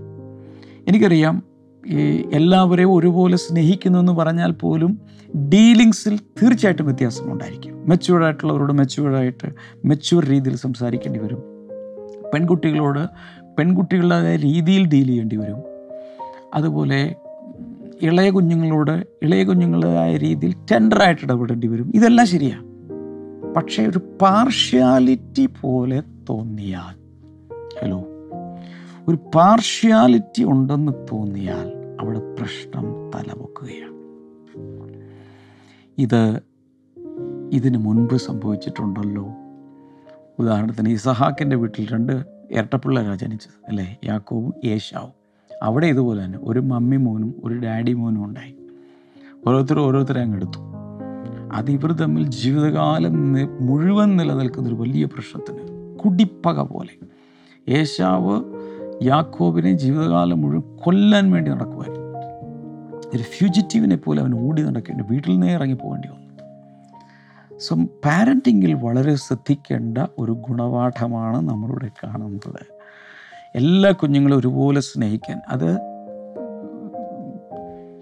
എനിക്കറിയാം 0.89 1.43
ഈ 1.87 2.25
എല്ലാവരെയും 2.33 2.93
ഒരുപോലെ 2.93 3.37
സ്നേഹിക്കുന്നു 3.37 3.99
എന്ന് 3.99 4.13
പറഞ്ഞാൽ 4.13 4.53
പോലും 4.53 5.01
ഡീലിങ്സിൽ 5.37 6.19
തീർച്ചയായിട്ടും 6.19 6.87
വ്യത്യാസമുണ്ടായിരിക്കും 6.87 7.89
മെച്യൂർഡായിട്ടുള്ളവരോട് 7.89 8.73
മെച്യൂർഡായിട്ട് 8.73 9.49
മെച്യൂർ 9.85 10.25
രീതിയിൽ 10.25 10.57
സംസാരിക്കേണ്ടി 10.57 11.21
വരും. 11.21 11.43
പെൺകുട്ടികളോട് 12.35 13.09
പെൺകുട്ടികളുടെ 13.59 14.37
രീതിയിൽ 14.37 14.87
ഡീൽ 14.87 15.07
ചെയ്യേണ്ടി 15.07 15.37
വരും. 15.37 15.63
അതുപോലെ 16.55 17.15
ഇളയ 18.03 18.31
കുഞ്ഞുങ്ങളോട് 18.31 19.05
ഇളയ 19.23 19.45
കുഞ്ഞുങ്ങളുടേതായ 19.45 20.17
രീതിയിൽ 20.17 20.55
ടെൻഡറായിട്ട് 20.73 21.23
ഇടപെടേണ്ടി 21.23 21.67
വരും. 21.67 21.93
ഇതെല്ലാം 21.95 22.27
ശരിയാണ് 22.27 22.74
പക്ഷേ 23.57 23.87
ഒരു 23.87 23.99
പാർഷ്യാലിറ്റി 24.23 25.49
പോലെ 25.61 26.03
തോന്നിയാൽ 26.29 26.95
ഹലോ 27.83 27.99
ഒരു 29.09 29.31
പാർഷ്യാലിറ്റി 29.35 30.45
ഉണ്ടെന്ന് 30.45 30.93
തോന്നിയാൽ 31.13 31.97
അവിടെ 32.01 32.19
പ്രശ്നം 32.19 33.11
തലപൊക്കുകയാണ് 33.15 33.95
ഇത് 35.99 36.43
ഇതിനു 37.53 37.79
മുൻപ് 37.79 38.17
സംഭവിച്ചിട്ടുണ്ടല്ലോ. 38.17 39.27
ഉദാഹരണത്തിന് 40.39 40.89
ഇസഹാക്കിന്റെ 40.89 41.57
വീട്ടിൽ 41.57 41.89
രണ്ട് 41.91 42.13
ഇരട്ടപ്പിള്ളേരാണ് 42.51 43.19
ജനിച്ചത് 43.19 43.53
അല്ലേ? 43.69 43.99
യാക്കോവും 44.05 44.55
യേശാവും 44.65 45.13
അവിടെ 45.63 45.87
ഇതുപോലെ 45.87 46.25
തന്നെ 46.25 46.39
ഒരു 46.43 46.61
മമ്മി 46.61 46.97
മോനും 46.97 47.35
ഒരു 47.45 47.55
ഡാഡി 47.55 47.93
മോനും 47.93 48.25
ഉണ്ടായി. 48.25 48.57
ഓരോരുത്തരും 49.47 49.87
ഓരോരുത്തരെ 49.87 50.21
അങ്ങ് 50.21 50.37
എടുത്തു. 50.37 50.74
അത് 51.55 51.71
ഇവർ 51.71 51.93
തമ്മിൽ 51.93 52.27
ജീവിതകാലം 52.29 53.33
മുഴുവൻ 53.67 54.17
നിലനിൽക്കുന്ന 54.17 54.69
ഒരു 54.69 54.75
വലിയ 54.75 55.05
പ്രശ്നത്തിന് 55.05 55.97
കുടിപ്പക 55.99 56.61
പോലെ. 56.61 57.07
യേശാവ് 57.69 58.45
യാക്കോബിനെ 59.03 59.73
ജീവിതകാലം 59.73 60.41
മുഴുവൻ 60.41 60.77
കൊല്ലാൻ 60.77 61.31
വേണ്ടി 61.31 61.51
നടക്കുമായിരുന്നു 61.51 62.05
ഒരു 63.15 63.23
ഫ്യൂജിറ്റീവിനെ 63.23 63.97
പോലെ 63.97 64.23
അവൻ 64.23 64.49
ഓടി 64.49 64.63
നടക്കേണ്ടി 64.63 65.05
വീട്ടിൽ 65.11 65.31
നിന്നേ 65.31 65.53
ഇറങ്ങി 65.53 65.75
പോകേണ്ടി 65.75 66.09
വന്നു. 66.09 66.25
സോ 67.59 67.77
പാരന്റിങ്ങിൽ 67.77 68.75
വളരെ 68.75 69.15
ശ്രദ്ധിക്കേണ്ട 69.15 69.99
ഒരു 70.19 70.33
ഗുണപാഠമാണ് 70.33 71.37
നമ്മളിവിടെ 71.37 71.91
കാണുന്നത്. 72.05 72.67
എല്ലാ 73.55 73.91
കുഞ്ഞുങ്ങളും 73.91 74.39
ഒരുപോലെ 74.39 74.81
സ്നേഹിക്കാൻ. 74.81 75.41
അത് 75.49 75.71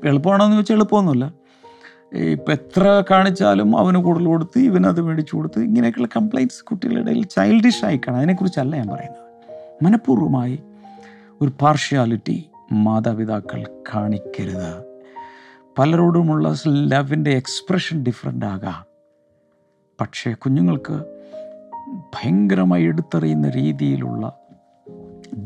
എളുപ്പമാണോ 0.09 0.45
എന്ന് 0.45 0.57
ചോദിച്ചാൽ 0.57 0.75
എളുപ്പമൊന്നുമില്ല. 0.75 1.41
ഇപ്പം 2.14 2.53
എത്ര 2.53 3.03
കാണിച്ചാലും 3.11 3.79
അവന് 3.79 3.96
കൂടുതൽ 3.96 4.27
കൊടുത്ത് 4.27 4.59
ഇവനത് 4.59 5.01
മേടിച്ചു 5.01 5.37
കൊടുത്ത് 5.37 5.59
ഇങ്ങനെയൊക്കെയുള്ള 5.59 6.20
കംപ്ലയിന്റ്സ് 6.20 6.64
കുട്ടികളുടെ 6.64 7.11
ഇടയിൽ 7.11 7.25
ചൈൽഡിഷ് 7.25 7.85
ആയിക്കാണ് 7.85 8.07
കാണാം. 8.07 8.18
അതിനെക്കുറിച്ചല്ല 8.18 8.77
ഞാൻ 8.77 8.88
പറയുന്നത്. 8.88 9.20
മനഃപൂർവമായി 9.85 10.62
ഒരു 11.40 11.53
പാർഷ്യാലിറ്റി 11.61 12.51
മാതാപിതാക്കൾ 12.72 13.64
കാണിക്കരുത്. 13.94 14.85
പലരോടുമുള്ള 15.79 16.57
ലവിന്റെ 16.68 17.31
എക്സ്പ്രഷൻ 17.31 18.03
ഡിഫറെന്റ് 18.03 18.46
ആകാം. 18.46 18.85
പക്ഷേ 20.01 20.33
കുഞ്ഞുങ്ങൾക്ക് 20.33 21.05
ഭയങ്കരമായി 21.94 22.85
എടുത്തെറിയുന്ന 22.85 23.48
രീതിയിലുള്ള 23.48 24.38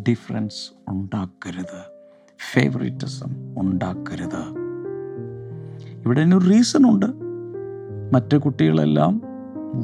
ഡിഫറൻസ് 0.08 0.70
ഉണ്ടാക്കരുത്. 0.88 1.82
ഫേവറിറ്റിസം 2.52 3.58
ഉണ്ടാക്കരുത്. 3.58 4.65
ഇവിടെ 6.06 6.20
ഒരു 6.20 6.40
റീസൺ 6.50 6.90
ഉണ്ട് 6.90 7.06
മറ്റു 8.14 8.36
കുട്ടികളെല്ലാം 8.36 9.22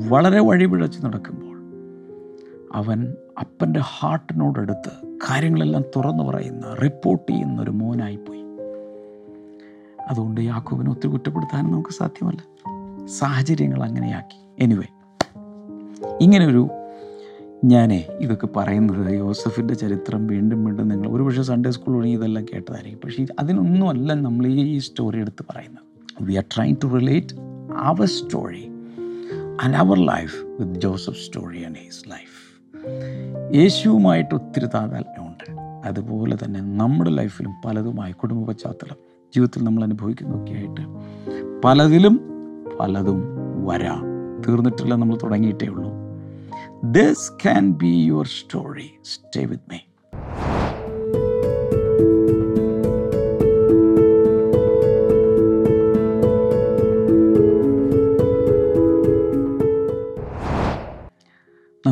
വളരെ 0.08 0.40
വഴിപിഴച്ച് 0.40 1.06
നടക്കുമ്പോൾ 1.06 1.52
അവൻ 2.74 3.14
അപ്പന്റെ 3.40 3.80
ഹാർട്ടിനോടടുത്ത് 3.82 5.06
കാര്യങ്ങളെല്ലാം 5.06 5.82
തുറന്നു 5.96 6.24
പറയുന്ന 6.24 6.74
റിപ്പോർട്ട് 6.74 7.32
ചെയ്യുന്ന 7.32 7.62
ഒരു 7.62 7.70
മോനായിപ്പോയി. 7.70 8.42
അതുകൊണ്ട് 10.08 10.40
യാക്കോബിനെ 10.40 10.90
ഒത്തിരി 10.90 11.08
കുറ്റപ്പെടുത്താനും 11.08 11.72
നമുക്ക് 11.72 11.90
സാധ്യമല്ല. 11.90 12.42
സാഹചര്യങ്ങൾ 13.06 13.82
അങ്ങനെയാക്കി. 13.82 14.38
എനിവേ 14.58 14.84
ഇങ്ങനൊരു 16.20 16.68
ഞാനേ 17.64 18.06
ഇതൊക്കെ 18.20 18.48
പറയുന്നത് 18.56 19.14
യോസഫിന്റെ 19.14 19.74
ചരിത്രം 19.74 20.26
വീണ്ടും 20.26 20.64
വീണ്ടും 20.64 20.88
നിങ്ങൾ 20.88 21.08
ഒരുപക്ഷെ 21.08 21.42
സൺഡേ 21.42 21.70
സ്കൂൾ 21.70 21.96
വഴി 21.96 22.10
ഇതെല്ലാം 22.10 22.44
കേട്ടതായിരിക്കും. 22.44 23.00
പക്ഷേ 23.04 23.26
അതിനൊന്നുമല്ല 23.40 24.14
നമ്മൾ 24.14 24.46
ഈ 24.46 24.78
സ്റ്റോറി 24.78 25.18
എടുത്ത് 25.18 25.44
പറയുന്നത്. 25.50 25.91
We 26.20 26.34
are 26.34 26.44
trying 26.56 26.76
to 26.84 26.86
relate 26.86 27.36
our 27.76 28.06
story 28.06 28.66
and 29.62 29.76
our 29.76 30.06
life 30.06 30.34
with 30.60 30.80
Joseph 30.80 31.16
story 31.16 31.64
and 31.64 31.78
his 31.78 32.10
life 32.10 32.42
യേശുവുമായിട്ട് 33.54 34.34
ഒത്തിരി 34.34 34.66
താതാത്മ്യമുണ്ട് 34.66 35.60
അതുപോലെ 35.84 36.36
തന്നെ 36.44 36.60
നമ്മുടെ 36.60 37.10
ലൈഫിലും 37.10 37.52
പലതുമായി 37.64 38.12
കുടുംബ 38.12 38.48
പശ്ചാത്തലം 38.48 38.96
ജീവിതത്തിൽ 39.34 39.64
നമ്മൾ 39.64 39.82
അനുഭവിക്കുന്നതൊക്കെ 39.82 40.52
ആയിട്ട് 40.52 40.80
പലതിലും 41.64 42.20
പലതും 42.80 43.22
വരാം. 43.64 44.02
തീർന്നിട്ടില്ല 44.48 44.94
നമ്മൾ 44.94 45.18
തുടങ്ങിയിട്ടേ 45.22 45.66
ഉള്ളൂ. 45.66 45.90
This 46.84 47.32
can 47.42 47.70
be 47.72 47.86
your 47.86 48.26
story 48.26 48.90
stay 49.04 49.44
with 49.44 49.62
me 49.70 49.76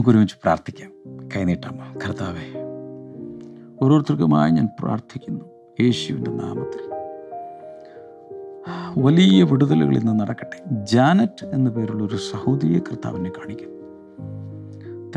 നമുക്ക് 0.00 0.10
ഒരുമിച്ച് 0.10 0.36
പ്രാർത്ഥിക്കാം 0.42 0.90
കൈനീട്ടാമ 1.36 1.98
കർത്താവേ 2.06 2.60
ഓരോരുത്തർക്കുമായി 3.82 4.50
ഞാൻ 4.50 4.68
പ്രാർത്ഥിക്കുന്നു. 4.80 5.44
യേശുവിന്റെ 5.80 6.30
നാമത്തിൽ. 6.30 6.94
വലിയ 9.02 9.42
വിടുതലുകൾ 9.42 9.96
ഇന്ന് 9.96 10.20
നടക്കട്ടെ. 10.20 10.62
ജാനറ്റ് 10.84 11.46
എന്ന 11.46 11.70
പേരുള്ള 11.70 12.04
ഒരു 12.04 12.16
സഹോദരിയെ 12.16 12.78
കർത്താവിനെ 12.78 13.30
കാണിക്കും 13.30 13.68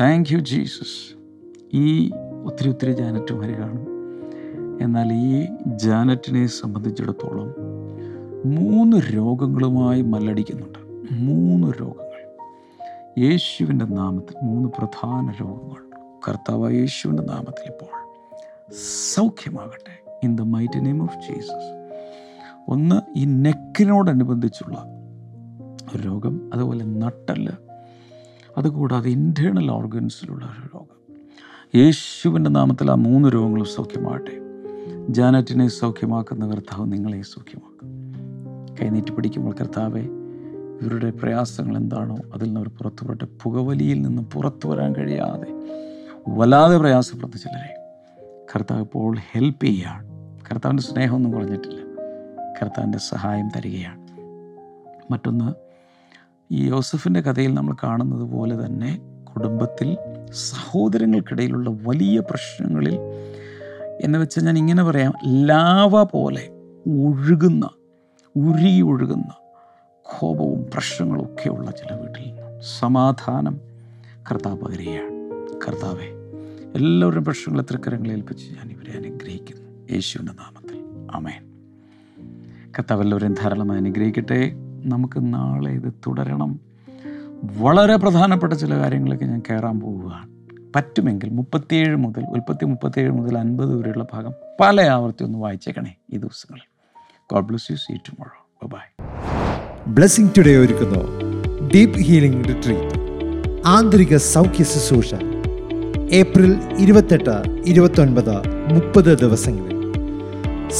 താങ്ക് 0.00 0.32
യു 0.32 0.38
ജീസസ് 0.38 1.16
ഈ 1.74 2.10
ഒത്തിരി 2.44 2.68
ഒത്തിരി 2.68 2.92
ജാനറ്റുമാരെ 2.92 3.52
കാണും. 3.52 3.86
എന്നാൽ 4.80 5.12
ഈ 5.12 5.46
ജാനറ്റിനെ 5.66 6.46
സംബന്ധിച്ചിടത്തോളം 6.46 7.54
മൂന്ന് 8.54 8.96
രോഗങ്ങളുമായി 8.96 10.02
മല്ലടിക്കുന്നുണ്ട്. 10.02 10.78
മൂന്ന് 11.12 11.72
രോഗങ്ങൾ 11.80 12.03
യേശുവിന്റെ 13.18 13.84
നാമത്തിൽ 13.84 14.34
മൂന്ന് 14.42 14.68
പ്രധാന 14.68 15.34
രോഗങ്ങൾ. 15.40 15.82
കർത്താവ് 16.28 16.72
യേശുവിന്റെ 16.72 17.22
നാമത്തിൽ 17.22 17.66
ഇപ്പോൾ 17.66 18.14
സൗഖ്യമാകട്ടെ. 19.14 20.20
In 20.24 20.36
the 20.36 20.40
mighty 20.40 20.84
name 20.84 21.02
of 21.02 21.16
Jesus 21.16 21.90
ഒന്ന് 22.68 23.18
ഈ 23.18 23.24
നെക്കിനോടനുബന്ധിച്ചുള്ള 23.24 24.84
ഒരു 25.94 26.02
രോഗം 26.02 26.50
അതുപോലെ 26.54 26.84
നട്ടൽ 26.84 27.50
അതുകൂടാതെ 28.56 29.10
ഇന്റേർണൽ 29.10 29.70
ഓർഗൻസിലുള്ള 29.70 30.44
ഒരു 30.44 30.66
രോഗം. 30.66 31.14
യേശുവിന്റെ 31.74 32.50
നാമത്തിൽ 32.50 32.90
ആ 32.90 32.94
മൂന്ന് 32.94 33.28
രോഗങ്ങളും 33.28 33.66
സൗഖ്യമാകട്ടെ. 33.66 34.40
ജാനറ്റിനെ 35.08 35.68
സൗഖ്യമാക്കുന്ന 35.68 36.46
കർത്താവ് 36.46 36.92
നിങ്ങളെ 36.92 37.22
സൗഖ്യമാക്കും. 37.22 37.90
കൈനീട്ടി 38.80 39.12
പിടിക്കുമ്പോൾ 39.12 39.54
കർത്താവെ 39.60 40.23
ഇവരുടെ 40.84 41.10
പ്രയാസങ്ങൾ 41.10 41.76
എന്താണോ 41.76 42.16
അതിൽ 42.34 42.44
നിന്ന് 42.44 42.60
അവർ 42.60 42.68
പുറത്തുപെട്ട് 42.68 43.24
പുകവലിയിൽ 43.42 44.02
നിന്ന് 44.02 44.22
പുറത്തു 44.22 44.68
വരാൻ 44.68 44.94
കഴിയാതെ 44.94 45.64
വല്ലാതെ 46.28 46.78
പ്രയാസപ്പെടുന്ന 46.78 47.36
ചിലരെ. 47.36 47.74
കർത്താവ് 48.56 48.80
ഇപ്പോൾ 48.80 49.16
ഹെൽപ്പ് 49.32 49.64
ചെയ്യുകയാണ്. 49.64 50.08
കർത്താവിന്റെ 50.50 50.82
സ്നേഹമൊന്നും 50.82 51.32
കുറഞ്ഞിട്ടില്ല. 51.32 51.80
കർത്താവിന്റെ 52.62 52.98
സഹായം 52.98 53.48
തരികയാണ്. 53.48 54.04
മറ്റൊന്ന് 55.12 55.52
ഈ 56.52 56.68
യോസഫിന്റെ 56.68 57.20
കഥയിൽ 57.20 57.54
നമ്മൾ 57.54 57.74
കാണുന്നത് 57.84 58.22
പോലെ 58.22 58.66
തന്നെ 58.66 59.00
കുടുംബത്തിൽ 59.34 59.96
സഹോദരങ്ങൾക്കിടയിലുള്ള 60.32 61.70
വലിയ 61.70 62.20
പ്രശ്നങ്ങളിൽ 62.20 62.98
എന്ന് 64.00 64.18
വെച്ചാൽ 64.18 64.42
ഞാൻ 64.42 64.58
ഇങ്ങനെ 64.58 64.84
പറയാം 64.84 65.12
ലാവ 65.26 66.02
പോലെ 66.02 66.48
ഒഴുകുന്ന 66.86 67.68
ഉരുകി 68.36 68.80
ഒഴുകുന്ന 68.80 69.43
കോപവും 70.04 70.66
പ്രശ്നങ്ങളും 70.74 71.22
ഒക്കെയുള്ള 71.22 71.70
ചില 71.70 71.94
വീട്ടിൽ 71.94 72.32
സമാധാനം 72.78 73.60
കർത്താവ് 74.30 74.58
പകരുകയാണ് 74.58 75.10
കർത്താവെ 75.66 76.06
എല്ലാവരുടെയും 76.74 77.24
പ്രശ്നങ്ങളെ 77.24 77.64
തൃക്കരങ്ങളെ 77.70 78.12
ഏൽപ്പിച്ച് 78.12 78.44
ഞാൻ 78.44 78.70
ഇവരെ 78.70 78.96
അനുഗ്രഹിക്കുന്നു. 78.96 79.92
യേശുവിന്റെ 79.92 80.32
നാമത്തിൽ. 80.32 80.78
അമേൻ 81.14 81.42
കർത്താവ് 82.70 83.02
എല്ലാവരെയും 83.02 83.34
ധാരാളമായി 83.34 83.80
അനുഗ്രഹിക്കട്ടെ. 83.80 84.52
നമുക്ക് 84.84 85.34
നാളെ 85.34 85.70
ഇത് 85.70 85.92
തുടരണം. 86.06 86.60
വളരെ 87.60 87.96
പ്രധാനപ്പെട്ട 87.96 88.52
ചില 88.52 88.74
കാര്യങ്ങളൊക്കെ 88.74 89.24
ഞാൻ 89.24 89.42
കയറാൻ 89.50 89.80
പോവുകയാണ്. 89.80 90.28
പറ്റുമെങ്കിൽ 90.76 91.30
മുപ്പത്തിയേഴ് 91.30 91.96
മുതൽ 91.96 92.24
ഉൽപ്പത്തി 92.24 92.64
മുപ്പത്തിയേഴ് 92.64 93.12
മുതൽ 93.12 93.38
അൻപത് 93.38 93.76
വരെയുള്ള 93.76 94.06
ഭാഗം 94.12 94.32
പല 94.60 94.80
ആവർത്തി 94.82 95.24
ഒന്ന് 95.24 95.38
വായിച്ചേക്കണേ 95.38 95.96
ഈ 96.12 96.16
ദിവസങ്ങളിൽ. 96.16 96.68
God 97.32 97.44
bless 97.44 97.70
you 97.70 97.76
see 97.76 97.94
tomorrow 97.94 98.43
blessing 99.88 100.30
today 100.38 100.56
ഒരുക്കുന്നു. 100.56 101.00
ഡീപ് 101.74 101.98
ഹീലിംഗ് 101.98 102.48
റിട്രീറ്റ് 102.48 103.00
ആന്തരിക 103.66 104.16
സൗഖ്യ 104.16 104.64
ശുശ്രൂഷ. 104.64 105.14
ഏപ്രിൽ 106.12 106.56
ഇരുപത്തെട്ട് 106.78 107.64
ഇരുപത്തൊൻപത് 107.66 108.36
മുപ്പത് 108.72 109.18
ദിവസങ്ങളിൽ. 109.18 109.76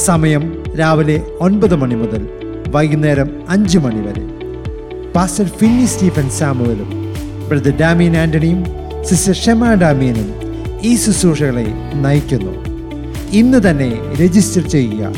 സമയം 0.05 0.63
രാവിലെ 0.79 1.21
ഒൻപത് 1.39 1.75
മണി 1.75 1.95
മുതൽ 1.95 2.29
വൈകുന്നേരം 2.67 3.29
അഞ്ച് 3.49 3.77
മണി 3.77 4.01
വരെ. 4.07 4.23
പാസ്റ്റർ 5.11 5.45
ഫിന്നി 5.45 5.85
സ്റ്റീഫൻ 5.85 6.29
സാമുവലും 6.29 7.13
ബ്രദർ 7.49 7.77
ഡാമീൻ 7.77 8.17
ആന്റണിയും 8.17 8.65
സിസ്റ്റർ 9.03 9.35
ഷെമ 9.35 9.73
ഡാമീനും 9.73 10.33
ഈ 10.83 10.95
ശുശ്രൂഷകളെ 10.95 11.67
നയിക്കുന്നു. 11.95 12.53
ഇന്ന് 13.31 13.69
തന്നെ 13.69 13.93
രജിസ്റ്റർ 14.21 14.67
ചെയ്യുക. 14.67 15.13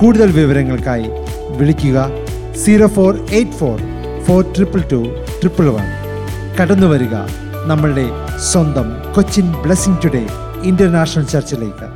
കൂടുതൽ 0.00 0.32
വിവരങ്ങൾക്കായി 0.32 1.06
വിളിക്കുക. 1.58 2.27
Zero 2.58 2.88
four 2.88 3.16
eight 3.30 3.52
four 3.52 3.78
four 4.26 4.44
triple 4.54 4.80
two 4.82 5.00
triple 5.40 5.68
one 5.68 5.88
കടന്നു 6.60 6.86
വരിക 6.86 7.14
നമ്മളുടെ 7.66 8.06
സ്വന്തം 8.38 9.14
കൊച്ചിൻ 9.14 9.52
ബ്ലെസ്സിംഗ് 9.62 10.00
ടുഡേ 10.04 10.22
ഇന്റർനാഷണൽ 10.62 11.24
ചർച്ചിലേക്ക് 11.24 11.88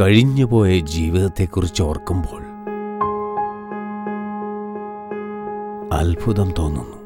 കഴിഞ്ഞുപോയ 0.00 0.78
ജീവിതത്തെക്കുറിച്ച് 0.78 1.82
ഓർക്കുമ്പോൾ 1.82 2.42
അത്ഭുതം 5.92 6.50
തോന്നുന്നു. 6.50 6.98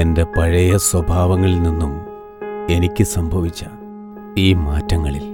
എന്റെ 0.00 0.24
പഴയ 0.36 0.76
സ്വഭാവങ്ങളിൽ 0.76 1.62
നിന്നും 1.62 1.92
എനിക്ക് 2.70 3.04
സംഭവിച്ച 3.04 3.62
ഈ 4.38 4.54
മാറ്റങ്ങളിൽ 4.54 5.24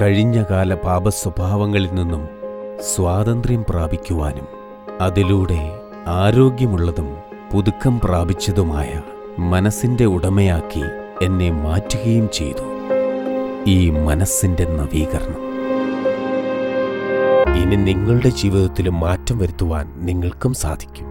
കഴിഞ്ഞകാല 0.00 0.74
പാപസ്വഭാവങ്ങളിൽ 0.74 1.88
നിന്നും 1.92 2.28
സ്വാതന്ത്ര്യം 2.94 3.64
പ്രാപിക്കുവാനും 3.68 4.46
അതിലൂടെ 5.00 5.72
ആരോഗ്യമുള്ളതും 6.06 7.16
പുതുക്കം 7.52 8.00
പ്രാപിച്ചതുമായ 8.00 9.02
മനസ്സിന്റെ 9.38 10.04
ഉടമയാക്കി 10.04 10.82
എന്നെ 11.22 11.50
മാറ്റുകയും 11.50 12.28
ചെയ്തു. 12.32 12.64
ഈ 13.66 13.90
മനസ്സിന്റെ 13.90 14.64
നവീകരണം. 14.64 15.50
ഇനി 17.62 17.76
നിങ്ങളുടെ 17.76 18.28
ജീവിതത്തിൽ 18.28 18.88
മാറ്റം 18.88 19.38
വരുത്തുവാൻ 19.38 19.92
നിങ്ങൾക്കും 19.96 20.54
സാധിക്കും. 20.54 21.09